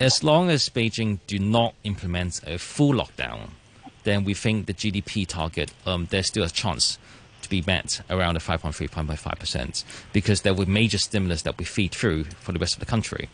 As 0.01 0.23
long 0.23 0.51
as 0.51 0.69
Beijing 0.69 1.19
do 1.27 1.39
not 1.39 1.75
implement 1.85 2.41
a 2.47 2.59
full 2.59 2.93
lockdown, 2.93 3.51
then 4.05 4.25
we 4.25 4.35
think 4.35 4.67
the 4.67 4.75
GDP 4.75 5.27
target, 5.27 5.73
um, 5.87 6.09
there's 6.11 6.27
still 6.27 6.45
a 6.45 6.51
chance 6.51 6.99
to 7.43 7.49
be 7.49 7.63
met 7.67 8.01
around 8.11 8.37
a 8.37 8.41
5.3, 8.41 8.89
5.5%, 8.89 9.85
because 10.13 10.43
there 10.43 10.55
will 10.55 10.65
be 10.65 10.73
major 10.73 10.99
stimulus 10.99 11.43
that 11.43 11.59
we 11.59 11.65
feed 11.65 11.93
through 11.93 12.25
for 12.25 12.53
the 12.53 12.59
rest 12.59 12.75
of 12.75 12.81
the 12.81 12.87
country. 12.87 13.29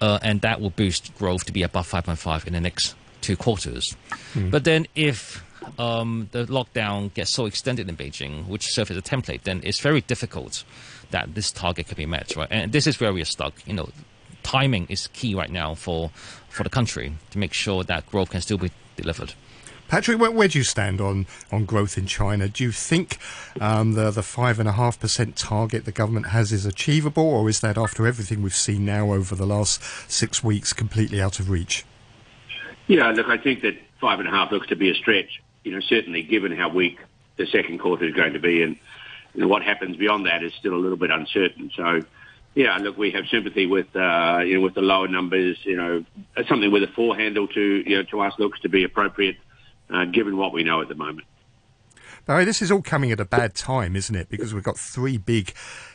Uh, 0.00 0.18
and 0.22 0.40
that 0.40 0.60
will 0.60 0.70
boost 0.70 1.14
growth 1.16 1.44
to 1.44 1.52
be 1.52 1.62
above 1.62 1.88
5.5 1.88 2.46
in 2.46 2.54
the 2.54 2.60
next 2.60 2.94
two 3.20 3.36
quarters. 3.36 3.96
But 4.50 4.64
then 4.64 4.86
if 4.94 5.44
um, 5.78 6.28
the 6.32 6.44
lockdown 6.46 7.14
gets 7.14 7.32
so 7.32 7.46
extended 7.46 7.88
in 7.88 7.96
Beijing, 7.96 8.46
which 8.48 8.66
serves 8.72 8.90
as 8.90 8.96
a 8.96 9.02
template, 9.02 9.42
then 9.42 9.60
it's 9.64 9.80
very 9.80 10.00
difficult 10.00 10.64
that 11.10 11.34
this 11.34 11.52
target 11.52 11.86
can 11.86 11.96
be 11.96 12.06
met, 12.06 12.34
right? 12.36 12.48
And 12.50 12.72
this 12.72 12.86
is 12.86 12.98
where 12.98 13.12
we 13.12 13.22
are 13.22 13.26
stuck. 13.26 13.54
You 13.66 13.74
know, 13.74 13.90
timing 14.42 14.86
is 14.88 15.06
key 15.08 15.34
right 15.34 15.50
now 15.50 15.74
for 15.74 16.10
for 16.48 16.64
the 16.64 16.70
country 16.70 17.14
to 17.30 17.38
make 17.38 17.52
sure 17.52 17.84
that 17.84 18.06
growth 18.06 18.30
can 18.30 18.40
still 18.40 18.58
be 18.58 18.70
delivered. 18.96 19.34
Patrick, 19.92 20.18
where, 20.18 20.30
where 20.30 20.48
do 20.48 20.56
you 20.56 20.64
stand 20.64 21.02
on, 21.02 21.26
on 21.50 21.66
growth 21.66 21.98
in 21.98 22.06
China? 22.06 22.48
Do 22.48 22.64
you 22.64 22.72
think 22.72 23.18
um, 23.60 23.92
the 23.92 24.10
the 24.10 24.22
five 24.22 24.58
and 24.58 24.66
a 24.66 24.72
half 24.72 24.98
percent 24.98 25.36
target 25.36 25.84
the 25.84 25.92
government 25.92 26.28
has 26.28 26.50
is 26.50 26.64
achievable, 26.64 27.24
or 27.24 27.46
is 27.50 27.60
that 27.60 27.76
after 27.76 28.06
everything 28.06 28.40
we've 28.40 28.54
seen 28.54 28.86
now 28.86 29.12
over 29.12 29.34
the 29.34 29.44
last 29.44 29.82
six 30.10 30.42
weeks 30.42 30.72
completely 30.72 31.20
out 31.20 31.38
of 31.38 31.50
reach? 31.50 31.84
Yeah, 32.86 33.10
look, 33.10 33.26
I 33.26 33.36
think 33.36 33.60
that 33.60 33.74
five 34.00 34.18
and 34.18 34.26
a 34.26 34.30
half 34.30 34.50
looks 34.50 34.68
to 34.68 34.76
be 34.76 34.90
a 34.90 34.94
stretch. 34.94 35.42
You 35.62 35.72
know, 35.72 35.80
certainly 35.80 36.22
given 36.22 36.56
how 36.56 36.70
weak 36.70 36.98
the 37.36 37.44
second 37.44 37.78
quarter 37.78 38.06
is 38.06 38.14
going 38.14 38.32
to 38.32 38.40
be, 38.40 38.62
and 38.62 38.78
you 39.34 39.42
know 39.42 39.48
what 39.48 39.62
happens 39.62 39.98
beyond 39.98 40.24
that 40.24 40.42
is 40.42 40.54
still 40.54 40.72
a 40.72 40.80
little 40.80 40.96
bit 40.96 41.10
uncertain. 41.10 41.70
So, 41.76 42.00
yeah, 42.54 42.78
look, 42.78 42.96
we 42.96 43.10
have 43.10 43.26
sympathy 43.30 43.66
with 43.66 43.94
uh, 43.94 44.40
you 44.42 44.54
know 44.54 44.62
with 44.62 44.72
the 44.72 44.80
lower 44.80 45.06
numbers. 45.06 45.58
You 45.64 45.76
know, 45.76 46.04
something 46.48 46.72
with 46.72 46.82
a 46.82 46.90
four 46.96 47.14
handle 47.14 47.46
to 47.46 47.60
you 47.60 47.98
know 47.98 48.04
to 48.04 48.20
us 48.22 48.32
looks 48.38 48.58
to 48.60 48.70
be 48.70 48.84
appropriate, 48.84 49.36
uh, 49.92 50.04
given 50.06 50.36
what 50.36 50.52
we 50.52 50.64
know 50.64 50.80
at 50.80 50.88
the 50.88 50.94
moment. 50.94 51.26
Barry, 52.24 52.44
this 52.44 52.62
is 52.62 52.70
all 52.70 52.82
coming 52.82 53.10
at 53.10 53.18
a 53.18 53.24
bad 53.24 53.54
time, 53.54 53.96
isn't 53.96 54.14
it? 54.14 54.28
Because 54.28 54.54
we've 54.54 54.62
got 54.62 54.78
three 54.78 55.18
big 55.18 55.52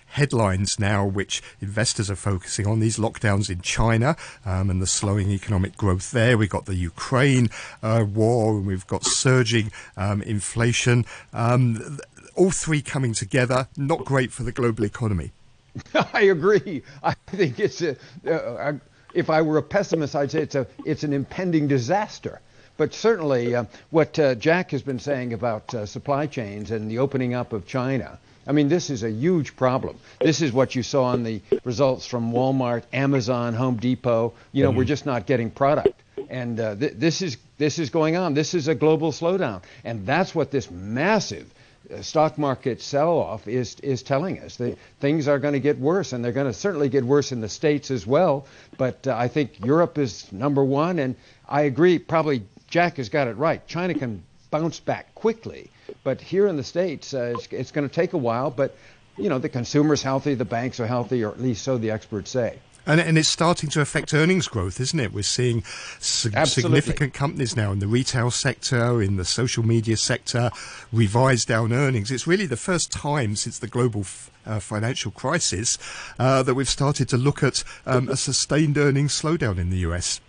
headlines 0.07 0.79
now 0.79 1.05
which 1.05 1.41
investors 1.61 2.09
are 2.09 2.15
focusing 2.15 2.67
on 2.67 2.79
these 2.79 2.97
lockdowns 2.97 3.49
in 3.49 3.61
China 3.61 4.15
um, 4.45 4.69
and 4.69 4.81
the 4.81 4.87
slowing 4.87 5.29
economic 5.31 5.77
growth 5.77 6.11
there. 6.11 6.37
We've 6.37 6.49
got 6.49 6.65
the 6.65 6.75
Ukraine 6.75 7.49
uh, 7.81 8.05
war 8.07 8.57
and 8.57 8.65
we've 8.65 8.87
got 8.87 9.05
surging 9.05 9.71
um, 9.95 10.21
inflation. 10.21 11.05
Um, 11.33 11.99
all 12.35 12.51
three 12.51 12.81
coming 12.81 13.13
together, 13.13 13.67
not 13.77 14.05
great 14.05 14.31
for 14.31 14.43
the 14.43 14.51
global 14.51 14.83
economy. 14.83 15.31
I 16.13 16.23
agree. 16.23 16.83
I 17.03 17.13
think 17.27 17.59
it's 17.59 17.81
a. 17.81 17.95
Uh, 18.29 18.73
if 19.13 19.29
I 19.29 19.41
were 19.41 19.57
a 19.57 19.63
pessimist, 19.63 20.15
I'd 20.15 20.31
say 20.31 20.41
it's 20.41 20.55
a 20.55 20.67
it's 20.85 21.03
an 21.03 21.13
impending 21.13 21.67
disaster. 21.67 22.41
But 22.77 22.93
certainly, 22.93 23.55
uh, 23.55 23.65
what 23.89 24.17
uh, 24.19 24.35
Jack 24.35 24.71
has 24.71 24.83
been 24.83 24.99
saying 24.99 25.33
about 25.33 25.73
uh, 25.73 25.85
supply 25.85 26.27
chains 26.27 26.71
and 26.71 26.89
the 26.89 26.99
opening 26.99 27.33
up 27.33 27.51
of 27.51 27.65
China. 27.65 28.19
I 28.45 28.53
mean, 28.53 28.69
this 28.69 28.89
is 28.89 29.03
a 29.03 29.11
huge 29.11 29.57
problem. 29.57 29.97
This 30.21 30.41
is 30.41 30.53
what 30.53 30.73
you 30.73 30.83
saw 30.83 31.13
in 31.13 31.23
the 31.23 31.41
results 31.65 32.05
from 32.07 32.31
Walmart, 32.31 32.83
Amazon, 32.93 33.53
Home 33.55 33.75
Depot. 33.75 34.33
You 34.53 34.63
know, 34.63 34.71
we're 34.71 34.85
just 34.85 35.05
not 35.05 35.25
getting 35.25 35.51
product, 35.51 36.01
and 36.29 36.59
uh, 36.59 36.75
th- 36.75 36.93
this 36.95 37.21
is 37.21 37.37
this 37.57 37.77
is 37.77 37.89
going 37.89 38.15
on. 38.15 38.35
This 38.35 38.53
is 38.53 38.69
a 38.69 38.75
global 38.75 39.11
slowdown, 39.11 39.63
and 39.83 40.05
that's 40.05 40.33
what 40.33 40.49
this 40.49 40.71
massive 40.71 41.51
uh, 41.93 42.01
stock 42.01 42.37
market 42.37 42.81
sell-off 42.81 43.49
is 43.49 43.75
is 43.81 44.01
telling 44.01 44.39
us 44.39 44.55
that 44.57 44.77
things 45.01 45.27
are 45.27 45.39
going 45.39 45.53
to 45.53 45.59
get 45.59 45.77
worse, 45.77 46.13
and 46.13 46.23
they're 46.23 46.31
going 46.31 46.47
to 46.47 46.53
certainly 46.53 46.87
get 46.87 47.03
worse 47.03 47.33
in 47.33 47.41
the 47.41 47.49
states 47.49 47.91
as 47.91 48.07
well. 48.07 48.45
But 48.77 49.07
uh, 49.07 49.15
I 49.17 49.27
think 49.27 49.65
Europe 49.65 49.97
is 49.97 50.31
number 50.31 50.63
one, 50.63 50.99
and 50.99 51.15
I 51.49 51.63
agree. 51.63 51.99
Probably 51.99 52.43
Jack 52.67 52.97
has 52.97 53.09
got 53.09 53.27
it 53.27 53.37
right. 53.37 53.65
China 53.67 53.93
can 53.93 54.23
bounce 54.51 54.79
back 54.79 55.13
quickly, 55.15 55.69
but 56.03 56.21
here 56.21 56.47
in 56.47 56.57
the 56.57 56.63
states, 56.63 57.13
uh, 57.13 57.33
it's, 57.35 57.47
it's 57.51 57.71
going 57.71 57.87
to 57.87 57.93
take 57.93 58.13
a 58.13 58.17
while. 58.17 58.51
But 58.51 58.75
you 59.17 59.29
know, 59.29 59.39
the 59.39 59.49
consumer's 59.49 60.01
healthy, 60.01 60.35
the 60.35 60.45
banks 60.45 60.79
are 60.79 60.87
healthy, 60.87 61.23
or 61.23 61.31
at 61.31 61.41
least 61.41 61.63
so 61.63 61.77
the 61.77 61.91
experts 61.91 62.31
say. 62.31 62.59
And, 62.85 63.01
and 63.01 63.17
it's 63.17 63.27
starting 63.27 63.69
to 63.71 63.81
affect 63.81 64.13
earnings 64.13 64.47
growth, 64.47 64.79
isn't 64.79 64.97
it? 64.97 65.11
We're 65.11 65.23
seeing 65.23 65.63
sig- 65.99 66.47
significant 66.47 67.13
companies 67.13 67.53
now 67.53 67.73
in 67.73 67.79
the 67.79 67.87
retail 67.87 68.31
sector, 68.31 69.01
in 69.01 69.17
the 69.17 69.25
social 69.25 69.63
media 69.63 69.97
sector, 69.97 70.51
revise 70.93 71.43
down 71.43 71.73
earnings. 71.73 72.11
It's 72.11 72.25
really 72.25 72.45
the 72.45 72.55
first 72.55 72.89
time 72.89 73.35
since 73.35 73.59
the 73.59 73.67
global 73.67 74.01
f- 74.01 74.31
uh, 74.45 74.59
financial 74.61 75.11
crisis 75.11 75.77
uh, 76.17 76.43
that 76.43 76.53
we've 76.53 76.69
started 76.69 77.09
to 77.09 77.17
look 77.17 77.43
at 77.43 77.65
um, 77.85 78.07
a 78.07 78.15
sustained 78.15 78.77
earnings 78.77 79.21
slowdown 79.21 79.57
in 79.57 79.69
the 79.69 79.79
US. 79.79 80.21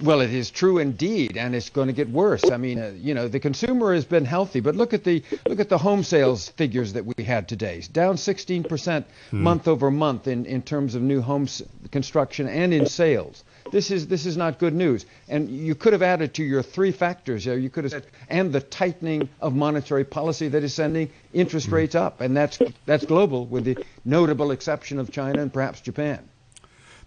Well, 0.00 0.20
it 0.20 0.32
is 0.32 0.52
true 0.52 0.78
indeed, 0.78 1.36
and 1.36 1.56
it's 1.56 1.70
going 1.70 1.88
to 1.88 1.92
get 1.92 2.08
worse. 2.08 2.48
I 2.52 2.56
mean, 2.56 2.78
uh, 2.78 2.92
you 2.96 3.14
know, 3.14 3.26
the 3.26 3.40
consumer 3.40 3.92
has 3.94 4.04
been 4.04 4.24
healthy, 4.24 4.60
but 4.60 4.76
look 4.76 4.94
at 4.94 5.02
the 5.02 5.24
look 5.48 5.58
at 5.58 5.68
the 5.68 5.78
home 5.78 6.04
sales 6.04 6.50
figures 6.50 6.92
that 6.92 7.04
we 7.04 7.24
had 7.24 7.48
today, 7.48 7.82
down 7.92 8.14
16% 8.14 9.04
month 9.32 9.66
over 9.66 9.90
month 9.90 10.28
in, 10.28 10.46
in 10.46 10.62
terms 10.62 10.94
of 10.94 11.02
new 11.02 11.20
homes 11.20 11.62
construction 11.90 12.46
and 12.46 12.72
in 12.72 12.86
sales. 12.86 13.42
This 13.72 13.90
is 13.90 14.06
this 14.06 14.24
is 14.24 14.36
not 14.36 14.60
good 14.60 14.72
news. 14.72 15.04
And 15.28 15.50
you 15.50 15.74
could 15.74 15.92
have 15.94 16.02
added 16.02 16.32
to 16.34 16.44
your 16.44 16.62
three 16.62 16.92
factors 16.92 17.44
there. 17.44 17.58
You 17.58 17.68
could 17.68 17.82
have 17.82 17.92
said, 17.92 18.06
and 18.28 18.52
the 18.52 18.60
tightening 18.60 19.28
of 19.40 19.56
monetary 19.56 20.04
policy 20.04 20.46
that 20.46 20.62
is 20.62 20.74
sending 20.74 21.10
interest 21.32 21.68
rates 21.68 21.96
up, 21.96 22.20
and 22.20 22.36
that's 22.36 22.60
that's 22.86 23.04
global, 23.04 23.46
with 23.46 23.64
the 23.64 23.84
notable 24.04 24.52
exception 24.52 25.00
of 25.00 25.10
China 25.10 25.42
and 25.42 25.52
perhaps 25.52 25.80
Japan. 25.80 26.28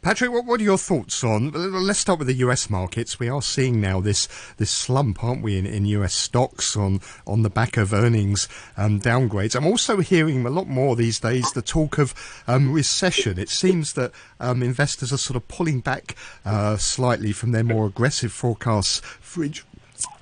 Patrick, 0.02 0.32
what, 0.32 0.46
what 0.46 0.60
are 0.60 0.64
your 0.64 0.80
thoughts 0.80 1.24
on? 1.24 1.52
Let's 1.52 2.00
start 2.00 2.18
with 2.18 2.28
the 2.28 2.34
US 2.46 2.72
markets. 2.72 3.20
We 3.20 3.30
are 3.30 3.42
seeing 3.42 3.80
now 3.80 4.02
this 4.02 4.28
this 4.58 4.72
slump, 4.72 5.24
aren't 5.24 5.44
we, 5.44 5.60
in, 5.60 5.68
in 5.68 5.86
US 5.86 6.16
stocks 6.16 6.76
on 6.76 7.02
on 7.28 7.44
the 7.44 7.52
back 7.52 7.78
of 7.78 7.94
earnings 7.94 8.48
um, 8.78 9.00
downgrades. 9.00 9.56
I'm 9.56 9.68
also 9.68 9.98
hearing 9.98 10.44
a 10.44 10.50
lot 10.50 10.68
more 10.68 10.96
these 10.96 11.20
days 11.20 11.52
the 11.52 11.62
talk 11.62 12.00
of 12.00 12.16
um, 12.48 12.74
recession. 12.74 13.38
It 13.38 13.50
seems 13.50 13.94
that 13.94 14.12
um, 14.40 14.64
investors 14.64 15.14
are 15.14 15.18
sort 15.18 15.38
of 15.38 15.48
pulling 15.48 15.82
back 15.82 16.16
uh, 16.46 16.78
slightly 16.78 17.32
from 17.32 17.52
their 17.52 17.64
more 17.64 17.86
aggressive 17.86 18.32
forecasts 18.32 19.02
for. 19.20 19.44
int- 19.44 19.64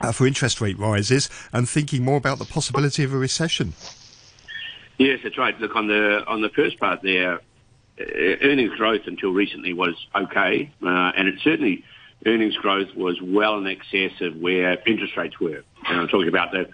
Uh, 0.02 0.12
for 0.12 0.28
interest 0.28 0.60
rate 0.60 0.78
rises 0.78 1.30
and 1.54 1.70
thinking 1.70 2.04
more 2.04 2.18
about 2.18 2.38
the 2.38 2.44
possibility 2.44 3.02
of 3.06 3.14
a 3.14 3.18
recession. 3.18 3.72
Yes, 4.98 5.20
that's 5.24 5.38
right. 5.38 5.58
Look 5.62 5.74
on 5.78 5.88
the 5.88 6.22
on 6.28 6.42
the 6.42 6.50
first 6.50 6.78
part 6.80 7.02
there, 7.02 7.40
earnings 8.00 8.76
growth 8.76 9.02
until 9.06 9.32
recently 9.32 9.74
was 9.74 9.96
okay, 10.16 10.72
uh, 10.84 11.12
and 11.16 11.28
it 11.28 11.36
certainly 11.44 11.84
earnings 12.26 12.56
growth 12.58 12.90
was 12.96 13.18
well 13.22 13.58
in 13.58 13.68
excess 13.68 14.20
of 14.22 14.36
where 14.36 14.78
interest 14.86 15.16
rates 15.18 15.40
were. 15.40 15.64
And 15.88 16.00
I'm 16.02 16.08
talking 16.08 16.28
about 16.28 16.52
the 16.52 16.70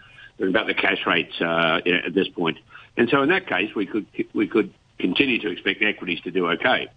about 0.46 0.68
the 0.68 0.74
cash 0.74 1.06
rates 1.06 1.34
uh, 1.40 1.80
at 2.06 2.14
this 2.14 2.28
point. 2.28 2.58
And 2.98 3.10
so 3.10 3.22
in 3.22 3.30
that 3.30 3.48
case, 3.48 3.74
we 3.76 3.86
could 3.86 4.06
we 4.34 4.48
could 4.48 4.74
continue 5.00 5.40
to 5.42 5.50
expect 5.50 5.82
equities 5.82 6.22
to 6.22 6.32
do 6.32 6.48
okay. 6.52 6.88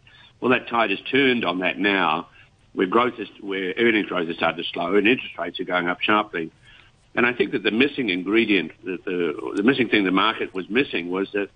Well, 0.41 0.51
that 0.53 0.69
tide 0.69 0.91
has 0.91 1.01
turned 1.11 1.45
on 1.45 1.61
that 1.61 1.79
now, 1.79 2.29
where 2.73 2.87
growth 2.87 3.14
is 3.19 3.29
where 3.41 3.75
earnings 3.77 4.07
growth 4.07 4.29
has 4.29 4.37
started 4.37 4.62
to 4.62 4.69
slow 4.73 4.95
and 4.95 5.09
interest 5.09 5.37
rates 5.38 5.59
are 5.61 5.64
going 5.64 5.88
up 5.88 6.01
sharply. 6.01 6.51
And 7.14 7.27
I 7.27 7.33
think 7.33 7.53
that 7.53 7.64
the 7.64 7.73
missing 7.73 8.11
ingredient, 8.11 8.71
the, 8.85 8.99
the, 9.05 9.53
the 9.57 9.62
missing 9.64 9.88
thing 9.88 10.05
the 10.05 10.12
market 10.12 10.55
was 10.55 10.69
missing 10.69 11.11
was 11.11 11.29
that 11.33 11.49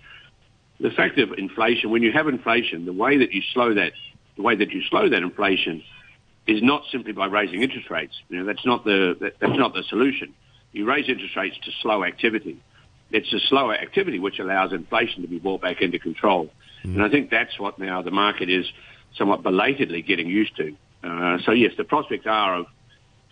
the 0.83 0.91
fact 0.91 1.17
of 1.17 1.31
inflation, 1.37 1.89
when 1.89 2.03
you 2.03 2.11
have 2.11 2.27
inflation, 2.27 2.85
the 2.85 2.93
way 2.93 3.17
that 3.17 3.31
you 3.31 3.41
slow 3.53 3.73
that, 3.73 3.93
the 4.35 4.41
way 4.43 4.53
that 4.53 4.69
you 4.71 4.81
slow 4.89 5.07
that 5.09 5.23
inflation 5.23 5.81
is 6.45 6.61
not 6.61 6.83
simply 6.91 7.13
by 7.13 7.25
raising 7.25 7.63
interest 7.63 7.89
rates. 7.89 8.13
You 8.27 8.39
know, 8.39 8.45
that's 8.45 8.65
not 8.65 8.83
the, 8.83 9.15
that, 9.21 9.39
that's 9.39 9.57
not 9.57 9.73
the 9.73 9.83
solution. 9.83 10.33
You 10.73 10.85
raise 10.85 11.07
interest 11.07 11.37
rates 11.37 11.55
to 11.63 11.71
slow 11.81 12.03
activity. 12.03 12.57
It's 13.11 13.31
the 13.31 13.39
slower 13.47 13.73
activity 13.73 14.19
which 14.19 14.39
allows 14.39 14.73
inflation 14.73 15.21
to 15.21 15.27
be 15.29 15.39
brought 15.39 15.61
back 15.61 15.81
into 15.81 15.99
control. 15.99 16.49
Mm. 16.83 16.95
And 16.95 17.03
I 17.03 17.09
think 17.09 17.29
that's 17.29 17.57
what 17.57 17.79
now 17.79 18.01
the 18.01 18.11
market 18.11 18.49
is 18.49 18.65
somewhat 19.17 19.41
belatedly 19.41 20.01
getting 20.01 20.27
used 20.27 20.57
to. 20.57 20.75
Uh, 21.01 21.37
so 21.45 21.51
yes, 21.51 21.71
the 21.77 21.85
prospects 21.85 22.25
are 22.27 22.57
of 22.57 22.65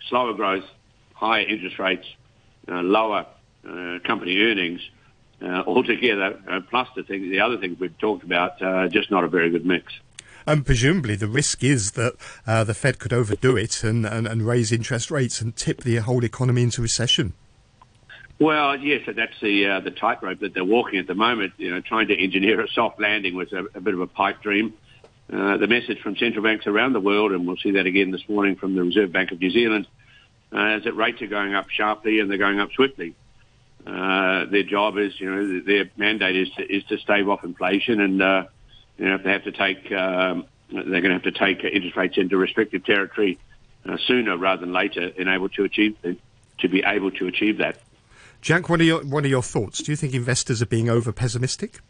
slower 0.08 0.32
growth, 0.32 0.64
higher 1.12 1.46
interest 1.46 1.78
rates, 1.78 2.06
uh, 2.66 2.80
lower 2.80 3.26
uh, 3.68 3.98
company 4.06 4.38
earnings 4.38 4.80
altogether, 5.42 6.40
uh, 6.48 6.60
plus 6.68 6.88
the, 6.94 7.02
thing, 7.02 7.30
the 7.30 7.40
other 7.40 7.58
things 7.58 7.78
we've 7.80 7.98
talked 7.98 8.24
about, 8.24 8.60
uh, 8.62 8.88
just 8.88 9.10
not 9.10 9.24
a 9.24 9.28
very 9.28 9.50
good 9.50 9.66
mix. 9.66 9.92
And 10.46 10.66
presumably 10.66 11.16
the 11.16 11.28
risk 11.28 11.62
is 11.62 11.92
that 11.92 12.14
uh, 12.46 12.64
the 12.64 12.74
Fed 12.74 12.98
could 12.98 13.12
overdo 13.12 13.56
it 13.56 13.84
and, 13.84 14.04
and, 14.04 14.26
and 14.26 14.42
raise 14.42 14.72
interest 14.72 15.10
rates 15.10 15.40
and 15.40 15.54
tip 15.54 15.82
the 15.82 15.96
whole 15.96 16.24
economy 16.24 16.62
into 16.62 16.82
recession. 16.82 17.34
Well, 18.38 18.76
yes, 18.76 19.02
that's 19.06 19.38
the 19.40 19.66
uh, 19.66 19.80
the 19.80 19.92
tightrope 19.92 20.40
that 20.40 20.52
they're 20.52 20.64
walking 20.64 20.98
at 20.98 21.06
the 21.06 21.14
moment. 21.14 21.52
You 21.58 21.70
know, 21.70 21.80
trying 21.80 22.08
to 22.08 22.20
engineer 22.20 22.60
a 22.60 22.68
soft 22.68 23.00
landing 23.00 23.36
was 23.36 23.52
a, 23.52 23.66
a 23.74 23.80
bit 23.80 23.94
of 23.94 24.00
a 24.00 24.08
pipe 24.08 24.42
dream. 24.42 24.74
Uh, 25.32 25.58
the 25.58 25.68
message 25.68 26.00
from 26.00 26.16
central 26.16 26.42
banks 26.42 26.66
around 26.66 26.92
the 26.92 27.00
world, 27.00 27.30
and 27.30 27.46
we'll 27.46 27.56
see 27.58 27.72
that 27.72 27.86
again 27.86 28.10
this 28.10 28.28
morning 28.28 28.56
from 28.56 28.74
the 28.74 28.82
Reserve 28.82 29.12
Bank 29.12 29.30
of 29.30 29.40
New 29.40 29.50
Zealand, 29.50 29.86
uh, 30.52 30.76
is 30.76 30.84
that 30.84 30.94
rates 30.94 31.22
are 31.22 31.28
going 31.28 31.54
up 31.54 31.70
sharply 31.70 32.18
and 32.18 32.28
they're 32.28 32.38
going 32.38 32.58
up 32.58 32.72
swiftly. 32.72 33.14
Uh, 33.86 34.44
their 34.46 34.62
job 34.62 34.96
is, 34.96 35.18
you 35.20 35.30
know, 35.30 35.60
their 35.60 35.90
mandate 35.96 36.36
is 36.36 36.50
to, 36.50 36.62
is 36.62 36.84
to 36.84 36.98
stave 36.98 37.28
off 37.28 37.42
inflation, 37.42 38.00
and 38.00 38.22
uh, 38.22 38.44
you 38.96 39.08
know, 39.08 39.16
if 39.16 39.24
they 39.24 39.32
have 39.32 39.44
to 39.44 39.52
take, 39.52 39.90
um, 39.92 40.44
they're 40.70 41.00
going 41.00 41.04
to 41.04 41.14
have 41.14 41.22
to 41.22 41.32
take 41.32 41.64
interest 41.64 41.96
rates 41.96 42.16
into 42.16 42.36
restrictive 42.36 42.84
territory 42.84 43.38
uh, 43.88 43.96
sooner 44.06 44.36
rather 44.36 44.60
than 44.60 44.72
later, 44.72 45.08
in 45.08 45.26
able 45.28 45.48
to 45.50 45.64
achieve 45.64 45.96
to 46.58 46.68
be 46.68 46.82
able 46.86 47.10
to 47.10 47.26
achieve 47.26 47.58
that. 47.58 47.80
Jack, 48.40 48.68
what 48.68 48.80
are 48.80 48.84
your 48.84 49.04
what 49.04 49.24
are 49.24 49.28
your 49.28 49.42
thoughts? 49.42 49.82
Do 49.82 49.92
you 49.92 49.96
think 49.96 50.14
investors 50.14 50.62
are 50.62 50.66
being 50.66 50.88
over 50.88 51.12
pessimistic? 51.12 51.80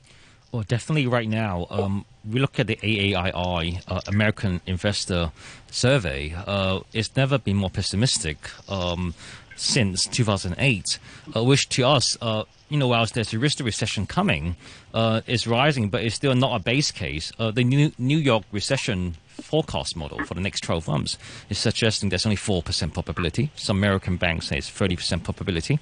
Well, 0.53 0.65
definitely 0.65 1.07
right 1.07 1.29
now. 1.29 1.67
Um, 1.71 2.05
we 2.31 2.39
look 2.39 2.61
at 2.61 2.67
the 2.67 2.77
AAII 2.77 3.83
uh, 3.89 4.01
American 4.07 4.61
Investor 4.67 5.33
Survey. 5.71 6.35
Uh, 6.35 6.81
it's 6.93 7.17
never 7.17 7.39
been 7.39 7.57
more 7.57 7.71
pessimistic 7.71 8.51
um, 8.69 9.15
since 9.57 10.07
2008, 10.07 10.99
uh, 11.35 11.45
which 11.45 11.69
to 11.71 11.85
us, 11.85 12.17
uh, 12.21 12.45
you 12.73 12.79
know, 12.79 12.89
whilst 12.89 13.13
there's 13.13 13.35
a 13.35 13.39
risk 13.39 13.61
of 13.61 13.67
recession 13.67 14.07
coming, 14.07 14.57
uh, 14.95 15.21
is 15.27 15.47
rising, 15.47 15.91
but 15.91 16.03
it's 16.03 16.15
still 16.15 16.35
not 16.35 16.59
a 16.59 16.59
base 16.59 16.91
case. 16.91 17.31
Uh, 17.39 17.51
the 17.51 17.65
New, 17.65 17.93
New 17.99 18.17
York 18.17 18.45
recession 18.51 19.17
forecast 19.29 19.95
model 19.97 20.25
for 20.25 20.35
the 20.35 20.41
next 20.41 20.63
12 20.63 20.89
months 20.89 21.19
is 21.51 21.59
suggesting 21.59 22.09
there's 22.09 22.25
only 22.25 22.37
4% 22.37 22.93
probability. 22.95 23.51
Some 23.57 23.77
American 23.77 24.17
banks 24.17 24.49
say 24.49 24.57
it's 24.57 24.71
30% 24.71 25.23
probability. 25.23 25.79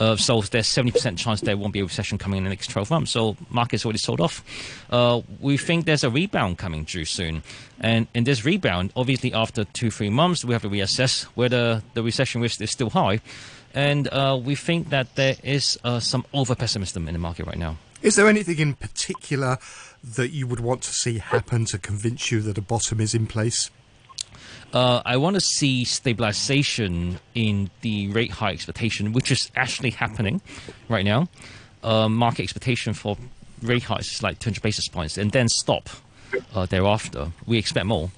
Uh, 0.00 0.16
so 0.16 0.40
there's 0.40 0.66
70% 0.66 1.16
chance 1.16 1.40
there 1.42 1.56
won't 1.56 1.72
be 1.72 1.80
a 1.80 1.84
recession 1.84 2.18
coming 2.18 2.38
in 2.38 2.44
the 2.44 2.50
next 2.50 2.68
12 2.68 2.90
months. 2.90 3.12
So 3.12 3.36
markets 3.48 3.84
already 3.84 3.98
sold 3.98 4.20
off. 4.20 4.44
Uh, 4.90 5.20
we 5.40 5.56
think 5.56 5.86
there's 5.86 6.04
a 6.04 6.10
rebound 6.10 6.58
coming 6.58 6.84
due 6.84 7.04
soon. 7.04 7.42
And 7.80 8.08
in 8.14 8.24
this 8.24 8.44
rebound, 8.44 8.92
obviously 8.96 9.32
after 9.32 9.64
two, 9.64 9.90
three 9.90 10.10
months, 10.10 10.44
we 10.44 10.52
have 10.52 10.62
to 10.62 10.70
reassess 10.70 11.24
whether 11.34 11.82
the 11.94 12.02
recession 12.02 12.40
risk 12.40 12.60
is 12.60 12.70
still 12.70 12.90
high. 12.90 13.20
And 13.74 14.08
uh, 14.08 14.38
we 14.42 14.54
think 14.54 14.90
that 14.90 15.14
there 15.14 15.36
is 15.42 15.78
uh, 15.84 16.00
some 16.00 16.24
over 16.32 16.54
pessimism 16.54 17.08
in 17.08 17.14
the 17.14 17.18
market 17.18 17.46
right 17.46 17.58
now. 17.58 17.76
Is 18.02 18.16
there 18.16 18.28
anything 18.28 18.58
in 18.58 18.74
particular 18.74 19.58
that 20.02 20.30
you 20.30 20.46
would 20.46 20.60
want 20.60 20.82
to 20.82 20.92
see 20.92 21.18
happen 21.18 21.64
to 21.66 21.78
convince 21.78 22.32
you 22.32 22.40
that 22.42 22.58
a 22.58 22.62
bottom 22.62 23.00
is 23.00 23.14
in 23.14 23.26
place? 23.26 23.70
Uh, 24.72 25.02
I 25.04 25.16
want 25.18 25.34
to 25.34 25.40
see 25.40 25.84
stabilization 25.84 27.20
in 27.34 27.70
the 27.82 28.08
rate 28.08 28.30
high 28.32 28.52
expectation, 28.52 29.12
which 29.12 29.30
is 29.30 29.50
actually 29.54 29.90
happening 29.90 30.40
right 30.88 31.04
now. 31.04 31.28
Uh, 31.82 32.08
market 32.08 32.42
expectation 32.42 32.94
for 32.94 33.16
rate 33.60 33.84
hikes 33.84 34.14
is 34.14 34.22
like 34.22 34.38
200 34.38 34.62
basis 34.62 34.88
points, 34.88 35.18
and 35.18 35.30
then 35.30 35.48
stop 35.48 35.88
uh, 36.54 36.66
thereafter. 36.66 37.32
We 37.46 37.58
expect 37.58 37.86
more. 37.86 38.10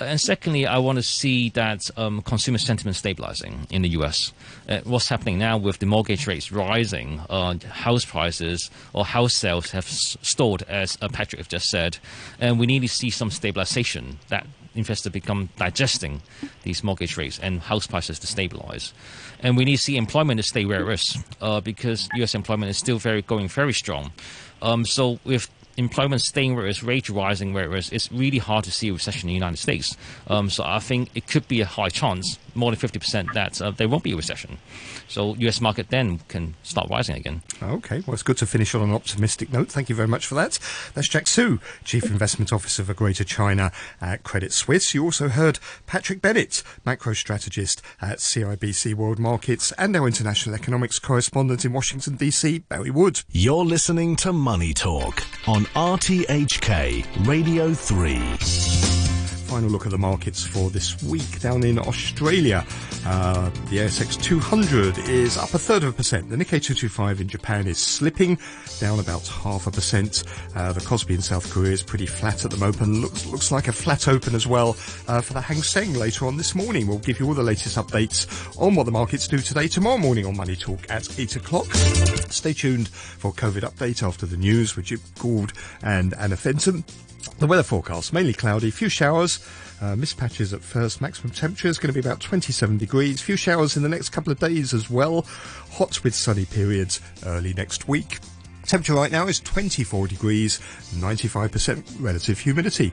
And 0.00 0.20
secondly, 0.20 0.66
I 0.66 0.78
want 0.78 0.96
to 0.96 1.02
see 1.02 1.50
that 1.50 1.82
um, 1.96 2.22
consumer 2.22 2.58
sentiment 2.58 2.96
stabilizing 2.96 3.66
in 3.70 3.82
the 3.82 3.90
U.S. 3.90 4.32
Uh, 4.68 4.80
what's 4.84 5.08
happening 5.08 5.38
now 5.38 5.58
with 5.58 5.78
the 5.78 5.86
mortgage 5.86 6.26
rates 6.26 6.52
rising, 6.52 7.20
uh, 7.28 7.56
house 7.68 8.04
prices 8.04 8.70
or 8.94 9.04
house 9.04 9.34
sales 9.34 9.70
have 9.72 9.86
stalled, 9.86 10.62
as 10.68 10.96
uh, 11.02 11.08
Patrick 11.08 11.46
just 11.48 11.66
said, 11.66 11.98
and 12.40 12.58
we 12.58 12.66
need 12.66 12.80
to 12.80 12.88
see 12.88 13.10
some 13.10 13.30
stabilization 13.30 14.18
that 14.28 14.46
investors 14.74 15.12
become 15.12 15.48
digesting 15.56 16.22
these 16.62 16.84
mortgage 16.84 17.16
rates 17.16 17.38
and 17.40 17.60
house 17.60 17.86
prices 17.86 18.18
to 18.20 18.26
stabilize. 18.26 18.92
And 19.42 19.56
we 19.56 19.64
need 19.64 19.76
to 19.76 19.82
see 19.82 19.96
employment 19.96 20.38
to 20.38 20.44
stay 20.44 20.64
where 20.64 20.88
it 20.88 20.94
is 20.94 21.18
uh, 21.40 21.60
because 21.60 22.08
U.S. 22.14 22.34
employment 22.34 22.70
is 22.70 22.78
still 22.78 22.98
very 22.98 23.22
going 23.22 23.48
very 23.48 23.72
strong. 23.72 24.12
Um, 24.62 24.84
so 24.84 25.18
with 25.24 25.50
employment 25.80 26.20
staying 26.22 26.54
where 26.54 26.66
it 26.66 26.70
is, 26.70 26.82
rate 26.82 27.08
rising 27.08 27.52
where 27.52 27.72
it 27.72 27.78
is, 27.78 27.90
it's 27.90 28.12
really 28.12 28.38
hard 28.38 28.64
to 28.64 28.70
see 28.70 28.90
a 28.90 28.92
recession 28.92 29.28
in 29.28 29.32
the 29.32 29.34
United 29.34 29.56
States. 29.56 29.96
Um, 30.28 30.48
so 30.48 30.62
I 30.64 30.78
think 30.78 31.10
it 31.14 31.26
could 31.26 31.48
be 31.48 31.60
a 31.60 31.66
high 31.66 31.88
chance, 31.88 32.38
more 32.54 32.70
than 32.70 32.78
50%, 32.78 33.32
that 33.34 33.60
uh, 33.60 33.70
there 33.70 33.88
won't 33.88 34.04
be 34.04 34.12
a 34.12 34.16
recession. 34.16 34.58
So 35.08 35.34
US 35.36 35.60
market 35.60 35.90
then 35.90 36.18
can 36.28 36.54
start 36.62 36.88
rising 36.90 37.16
again. 37.16 37.42
Okay, 37.62 38.02
well, 38.06 38.14
it's 38.14 38.22
good 38.22 38.38
to 38.38 38.46
finish 38.46 38.74
on 38.74 38.82
an 38.82 38.92
optimistic 38.92 39.52
note. 39.52 39.68
Thank 39.68 39.88
you 39.88 39.94
very 39.94 40.08
much 40.08 40.26
for 40.26 40.34
that. 40.36 40.58
That's 40.94 41.08
Jack 41.08 41.26
Su, 41.26 41.60
Chief 41.84 42.04
Investment 42.04 42.52
Officer 42.52 42.84
for 42.84 42.94
Greater 42.94 43.24
China 43.24 43.72
at 44.00 44.22
Credit 44.22 44.52
Suisse. 44.52 44.94
You 44.94 45.04
also 45.04 45.28
heard 45.28 45.58
Patrick 45.86 46.20
Bennett, 46.22 46.62
macro 46.84 47.12
strategist 47.12 47.82
at 48.00 48.18
CIBC 48.18 48.94
World 48.94 49.18
Markets, 49.18 49.72
and 49.72 49.96
our 49.96 50.06
international 50.06 50.54
economics 50.54 50.98
correspondent 50.98 51.64
in 51.64 51.72
Washington, 51.72 52.16
D.C., 52.16 52.60
Barry 52.60 52.90
Wood. 52.90 53.22
You're 53.30 53.64
listening 53.64 54.16
to 54.16 54.32
Money 54.32 54.74
Talk 54.74 55.22
on 55.48 55.64
RTHK 55.74 57.26
Radio 57.26 57.74
3 57.74 58.99
final 59.50 59.68
look 59.68 59.84
at 59.84 59.90
the 59.90 59.98
markets 59.98 60.46
for 60.46 60.70
this 60.70 61.02
week 61.02 61.40
down 61.40 61.64
in 61.64 61.76
Australia. 61.76 62.64
Uh, 63.04 63.50
the 63.68 63.78
ASX 63.78 64.22
200 64.22 64.96
is 65.08 65.36
up 65.36 65.52
a 65.54 65.58
third 65.58 65.82
of 65.82 65.88
a 65.88 65.92
percent. 65.92 66.30
The 66.30 66.36
Nikkei 66.36 66.62
225 66.62 67.20
in 67.20 67.26
Japan 67.26 67.66
is 67.66 67.78
slipping 67.78 68.38
down 68.78 69.00
about 69.00 69.26
half 69.26 69.66
a 69.66 69.72
percent. 69.72 70.22
Uh, 70.54 70.72
the 70.72 70.78
Kospi 70.78 71.16
in 71.16 71.20
South 71.20 71.50
Korea 71.50 71.72
is 71.72 71.82
pretty 71.82 72.06
flat 72.06 72.44
at 72.44 72.52
the 72.52 72.58
moment. 72.58 73.02
Looks 73.02 73.26
looks 73.26 73.50
like 73.50 73.66
a 73.66 73.72
flat 73.72 74.06
open 74.06 74.36
as 74.36 74.46
well 74.46 74.76
uh, 75.08 75.20
for 75.20 75.32
the 75.32 75.40
Hang 75.40 75.64
Seng 75.64 75.94
later 75.94 76.26
on 76.26 76.36
this 76.36 76.54
morning. 76.54 76.86
We'll 76.86 76.98
give 76.98 77.18
you 77.18 77.26
all 77.26 77.34
the 77.34 77.42
latest 77.42 77.76
updates 77.76 78.28
on 78.62 78.76
what 78.76 78.86
the 78.86 78.92
markets 78.92 79.26
do 79.26 79.38
today 79.38 79.66
tomorrow 79.66 79.98
morning 79.98 80.26
on 80.26 80.36
Money 80.36 80.54
Talk 80.54 80.88
at 80.88 81.18
8 81.18 81.34
o'clock. 81.34 81.66
Stay 82.30 82.52
tuned 82.52 82.88
for 82.88 83.32
COVID 83.32 83.62
update 83.62 84.06
after 84.06 84.26
the 84.26 84.36
news 84.36 84.76
with 84.76 84.84
Jim 84.84 85.00
Gould 85.18 85.52
and 85.82 86.14
Anna 86.14 86.36
Fenton. 86.36 86.84
The 87.38 87.46
weather 87.46 87.62
forecast 87.62 88.12
mainly 88.12 88.32
cloudy, 88.32 88.70
few 88.70 88.88
showers, 88.88 89.44
uh, 89.80 89.96
mist 89.96 90.16
patches 90.16 90.52
at 90.52 90.62
first. 90.62 91.00
Maximum 91.00 91.32
temperature 91.32 91.68
is 91.68 91.78
going 91.78 91.92
to 91.92 92.00
be 92.00 92.06
about 92.06 92.20
27 92.20 92.76
degrees. 92.78 93.20
Few 93.20 93.36
showers 93.36 93.76
in 93.76 93.82
the 93.82 93.88
next 93.88 94.10
couple 94.10 94.32
of 94.32 94.38
days 94.38 94.74
as 94.74 94.90
well. 94.90 95.22
Hot 95.72 96.02
with 96.04 96.14
sunny 96.14 96.44
periods 96.44 97.00
early 97.24 97.54
next 97.54 97.88
week. 97.88 98.18
Temperature 98.66 98.94
right 98.94 99.10
now 99.10 99.26
is 99.26 99.40
24 99.40 100.06
degrees, 100.06 100.58
95% 100.98 101.84
relative 101.98 102.38
humidity. 102.38 102.92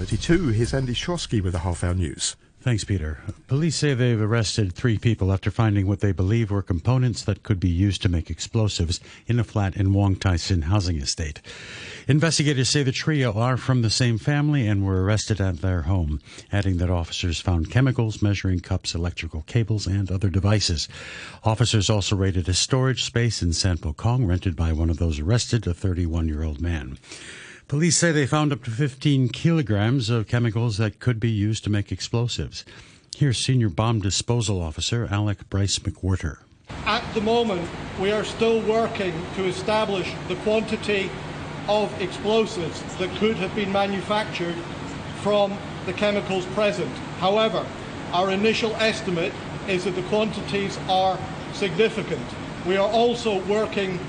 32. 0.00 0.48
Here's 0.48 0.72
Andy 0.72 0.94
Shrosky 0.94 1.42
with 1.42 1.52
the 1.52 1.58
half 1.58 1.84
hour 1.84 1.92
news. 1.92 2.34
Thanks, 2.62 2.84
Peter. 2.84 3.20
Police 3.46 3.76
say 3.76 3.94
they've 3.94 4.20
arrested 4.20 4.74
three 4.74 4.98
people 4.98 5.32
after 5.32 5.50
finding 5.50 5.86
what 5.86 6.00
they 6.00 6.12
believe 6.12 6.50
were 6.50 6.60
components 6.60 7.24
that 7.24 7.42
could 7.42 7.58
be 7.58 7.70
used 7.70 8.02
to 8.02 8.10
make 8.10 8.28
explosives 8.28 9.00
in 9.26 9.40
a 9.40 9.44
flat 9.44 9.76
in 9.76 9.94
Wong 9.94 10.14
Tai 10.14 10.36
Sin 10.36 10.62
housing 10.62 10.98
estate. 10.98 11.40
Investigators 12.06 12.68
say 12.68 12.82
the 12.82 12.92
trio 12.92 13.32
are 13.32 13.56
from 13.56 13.80
the 13.80 13.88
same 13.88 14.18
family 14.18 14.68
and 14.68 14.84
were 14.84 15.02
arrested 15.02 15.40
at 15.40 15.62
their 15.62 15.82
home, 15.82 16.20
adding 16.52 16.76
that 16.76 16.90
officers 16.90 17.40
found 17.40 17.70
chemicals, 17.70 18.20
measuring 18.20 18.60
cups, 18.60 18.94
electrical 18.94 19.40
cables, 19.46 19.86
and 19.86 20.10
other 20.10 20.28
devices. 20.28 20.86
Officers 21.42 21.88
also 21.88 22.14
raided 22.14 22.46
a 22.46 22.52
storage 22.52 23.04
space 23.04 23.40
in 23.40 23.54
San 23.54 23.78
Kong 23.78 24.26
rented 24.26 24.54
by 24.54 24.70
one 24.74 24.90
of 24.90 24.98
those 24.98 25.18
arrested, 25.18 25.66
a 25.66 25.72
31 25.72 26.28
year 26.28 26.42
old 26.42 26.60
man. 26.60 26.98
Police 27.70 27.98
say 27.98 28.10
they 28.10 28.26
found 28.26 28.52
up 28.52 28.64
to 28.64 28.70
15 28.72 29.28
kilograms 29.28 30.10
of 30.10 30.26
chemicals 30.26 30.76
that 30.78 30.98
could 30.98 31.20
be 31.20 31.30
used 31.30 31.62
to 31.62 31.70
make 31.70 31.92
explosives. 31.92 32.64
Here's 33.16 33.38
Senior 33.38 33.68
Bomb 33.68 34.00
Disposal 34.00 34.60
Officer 34.60 35.06
Alec 35.08 35.48
Bryce 35.48 35.78
McWhirter. 35.78 36.38
At 36.84 37.04
the 37.14 37.20
moment, 37.20 37.70
we 38.00 38.10
are 38.10 38.24
still 38.24 38.60
working 38.62 39.12
to 39.36 39.44
establish 39.44 40.12
the 40.26 40.34
quantity 40.42 41.12
of 41.68 41.96
explosives 42.02 42.82
that 42.96 43.16
could 43.18 43.36
have 43.36 43.54
been 43.54 43.70
manufactured 43.70 44.56
from 45.22 45.56
the 45.86 45.92
chemicals 45.92 46.46
present. 46.46 46.90
However, 47.20 47.64
our 48.12 48.32
initial 48.32 48.74
estimate 48.80 49.32
is 49.68 49.84
that 49.84 49.94
the 49.94 50.02
quantities 50.08 50.76
are 50.88 51.16
significant. 51.52 52.26
We 52.66 52.76
are 52.76 52.90
also 52.90 53.40
working 53.44 54.00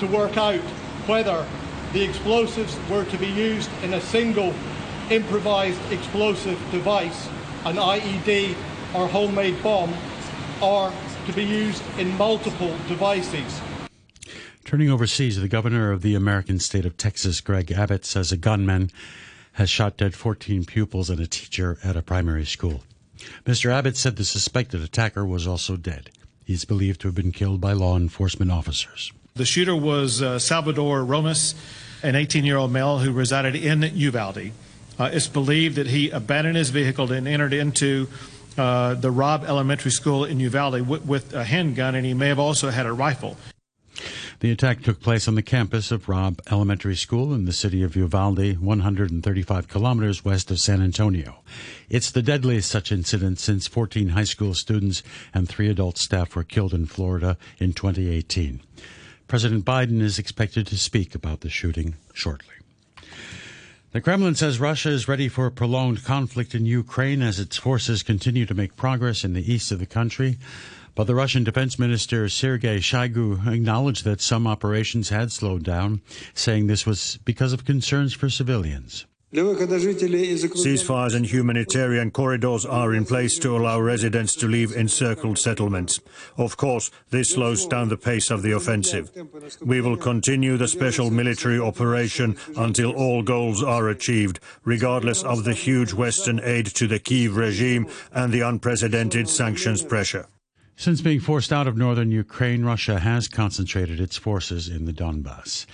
to 0.00 0.08
work 0.08 0.36
out 0.36 0.58
whether 1.06 1.46
the 1.92 2.02
explosives 2.02 2.78
were 2.88 3.04
to 3.04 3.18
be 3.18 3.26
used 3.26 3.70
in 3.82 3.94
a 3.94 4.00
single 4.00 4.54
improvised 5.10 5.80
explosive 5.90 6.58
device, 6.70 7.28
an 7.64 7.76
IED 7.76 8.54
or 8.94 9.08
homemade 9.08 9.60
bomb, 9.62 9.92
or 10.62 10.92
to 11.26 11.32
be 11.32 11.44
used 11.44 11.82
in 11.98 12.16
multiple 12.16 12.76
devices. 12.88 13.60
Turning 14.64 14.90
overseas, 14.90 15.40
the 15.40 15.48
governor 15.48 15.90
of 15.90 16.02
the 16.02 16.14
American 16.14 16.60
state 16.60 16.84
of 16.84 16.96
Texas, 16.96 17.40
Greg 17.40 17.72
Abbott, 17.72 18.04
says 18.04 18.30
a 18.30 18.36
gunman 18.36 18.90
has 19.54 19.68
shot 19.68 19.96
dead 19.96 20.14
14 20.14 20.64
pupils 20.64 21.10
and 21.10 21.18
a 21.18 21.26
teacher 21.26 21.76
at 21.82 21.96
a 21.96 22.02
primary 22.02 22.44
school. 22.44 22.82
Mr. 23.44 23.70
Abbott 23.70 23.96
said 23.96 24.16
the 24.16 24.24
suspected 24.24 24.80
attacker 24.80 25.26
was 25.26 25.46
also 25.46 25.76
dead. 25.76 26.10
He 26.44 26.52
is 26.52 26.64
believed 26.64 27.00
to 27.00 27.08
have 27.08 27.14
been 27.14 27.32
killed 27.32 27.60
by 27.60 27.72
law 27.72 27.96
enforcement 27.96 28.50
officers. 28.50 29.12
The 29.40 29.46
shooter 29.46 29.74
was 29.74 30.20
uh, 30.20 30.38
Salvador 30.38 31.02
Ramos, 31.02 31.54
an 32.02 32.14
18 32.14 32.44
year 32.44 32.58
old 32.58 32.72
male 32.72 32.98
who 32.98 33.10
resided 33.10 33.56
in 33.56 33.80
Uvalde. 33.82 34.52
Uh, 34.98 35.08
it's 35.14 35.28
believed 35.28 35.76
that 35.76 35.86
he 35.86 36.10
abandoned 36.10 36.58
his 36.58 36.68
vehicle 36.68 37.10
and 37.10 37.26
entered 37.26 37.54
into 37.54 38.08
uh, 38.58 38.92
the 38.92 39.10
Robb 39.10 39.44
Elementary 39.44 39.92
School 39.92 40.26
in 40.26 40.40
Uvalde 40.40 40.86
with, 40.86 41.06
with 41.06 41.32
a 41.32 41.44
handgun, 41.44 41.94
and 41.94 42.04
he 42.04 42.12
may 42.12 42.28
have 42.28 42.38
also 42.38 42.68
had 42.68 42.84
a 42.84 42.92
rifle. 42.92 43.38
The 44.40 44.50
attack 44.50 44.82
took 44.82 45.00
place 45.00 45.26
on 45.26 45.36
the 45.36 45.42
campus 45.42 45.90
of 45.90 46.10
Robb 46.10 46.42
Elementary 46.50 46.96
School 46.96 47.32
in 47.32 47.46
the 47.46 47.52
city 47.54 47.82
of 47.82 47.96
Uvalde, 47.96 48.58
135 48.58 49.68
kilometers 49.68 50.22
west 50.22 50.50
of 50.50 50.60
San 50.60 50.82
Antonio. 50.82 51.36
It's 51.88 52.10
the 52.10 52.20
deadliest 52.20 52.70
such 52.70 52.92
incident 52.92 53.38
since 53.38 53.66
14 53.66 54.10
high 54.10 54.24
school 54.24 54.52
students 54.52 55.02
and 55.32 55.48
three 55.48 55.70
adult 55.70 55.96
staff 55.96 56.36
were 56.36 56.44
killed 56.44 56.74
in 56.74 56.84
Florida 56.84 57.38
in 57.58 57.72
2018. 57.72 58.60
President 59.30 59.64
Biden 59.64 60.02
is 60.02 60.18
expected 60.18 60.66
to 60.66 60.76
speak 60.76 61.14
about 61.14 61.42
the 61.42 61.48
shooting 61.48 61.94
shortly. 62.12 62.56
The 63.92 64.00
Kremlin 64.00 64.34
says 64.34 64.58
Russia 64.58 64.88
is 64.90 65.06
ready 65.06 65.28
for 65.28 65.46
a 65.46 65.52
prolonged 65.52 66.02
conflict 66.02 66.52
in 66.52 66.66
Ukraine 66.66 67.22
as 67.22 67.38
its 67.38 67.56
forces 67.56 68.02
continue 68.02 68.44
to 68.44 68.54
make 68.54 68.74
progress 68.74 69.22
in 69.22 69.32
the 69.32 69.52
east 69.52 69.70
of 69.70 69.78
the 69.78 69.86
country. 69.86 70.36
But 70.96 71.04
the 71.04 71.14
Russian 71.14 71.44
Defense 71.44 71.78
Minister 71.78 72.28
Sergei 72.28 72.78
Shoigu 72.78 73.46
acknowledged 73.46 74.02
that 74.02 74.20
some 74.20 74.48
operations 74.48 75.10
had 75.10 75.30
slowed 75.30 75.62
down, 75.62 76.00
saying 76.34 76.66
this 76.66 76.84
was 76.84 77.20
because 77.24 77.52
of 77.52 77.64
concerns 77.64 78.12
for 78.12 78.28
civilians. 78.28 79.06
Ceasefires 79.32 81.14
and 81.14 81.24
humanitarian 81.24 82.10
corridors 82.10 82.66
are 82.66 82.92
in 82.92 83.04
place 83.04 83.38
to 83.38 83.56
allow 83.56 83.78
residents 83.80 84.34
to 84.34 84.48
leave 84.48 84.72
encircled 84.72 85.38
settlements. 85.38 86.00
Of 86.36 86.56
course, 86.56 86.90
this 87.10 87.30
slows 87.30 87.64
down 87.66 87.90
the 87.90 87.96
pace 87.96 88.30
of 88.30 88.42
the 88.42 88.50
offensive. 88.50 89.12
We 89.60 89.80
will 89.82 89.96
continue 89.96 90.56
the 90.56 90.66
special 90.66 91.12
military 91.12 91.60
operation 91.60 92.36
until 92.56 92.90
all 92.90 93.22
goals 93.22 93.62
are 93.62 93.88
achieved, 93.88 94.40
regardless 94.64 95.22
of 95.22 95.44
the 95.44 95.54
huge 95.54 95.92
Western 95.92 96.40
aid 96.40 96.66
to 96.66 96.88
the 96.88 96.98
Kiev 96.98 97.36
regime 97.36 97.86
and 98.12 98.32
the 98.32 98.40
unprecedented 98.40 99.28
sanctions 99.28 99.84
pressure. 99.84 100.26
Since 100.74 101.02
being 101.02 101.20
forced 101.20 101.52
out 101.52 101.68
of 101.68 101.76
northern 101.76 102.10
Ukraine, 102.10 102.64
Russia 102.64 102.98
has 102.98 103.28
concentrated 103.28 104.00
its 104.00 104.16
forces 104.16 104.66
in 104.66 104.86
the 104.86 104.92
Donbass. 104.92 105.66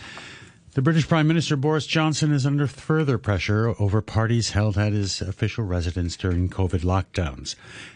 The 0.76 0.82
British 0.82 1.08
Prime 1.08 1.26
Minister 1.26 1.56
Boris 1.56 1.86
Johnson 1.86 2.32
is 2.32 2.44
under 2.44 2.66
further 2.66 3.16
pressure 3.16 3.74
over 3.78 4.02
parties 4.02 4.50
held 4.50 4.76
at 4.76 4.92
his 4.92 5.22
official 5.22 5.64
residence 5.64 6.18
during 6.18 6.50
COVID 6.50 6.80
lockdowns. 6.80 7.54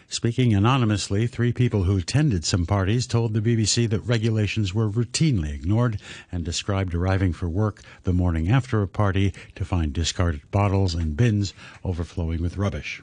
Speaking 0.09 0.55
anonymously, 0.55 1.27
three 1.27 1.53
people 1.53 1.83
who 1.83 1.99
attended 1.99 2.43
some 2.43 2.65
parties 2.65 3.05
told 3.05 3.35
the 3.35 3.39
BBC 3.39 3.87
that 3.91 3.99
regulations 3.99 4.73
were 4.73 4.89
routinely 4.89 5.53
ignored 5.53 6.01
and 6.31 6.43
described 6.43 6.95
arriving 6.95 7.33
for 7.33 7.47
work 7.47 7.83
the 8.01 8.13
morning 8.13 8.49
after 8.49 8.81
a 8.81 8.87
party 8.87 9.31
to 9.53 9.63
find 9.63 9.93
discarded 9.93 10.41
bottles 10.49 10.95
and 10.95 11.15
bins 11.15 11.53
overflowing 11.83 12.41
with 12.41 12.57
rubbish. 12.57 12.99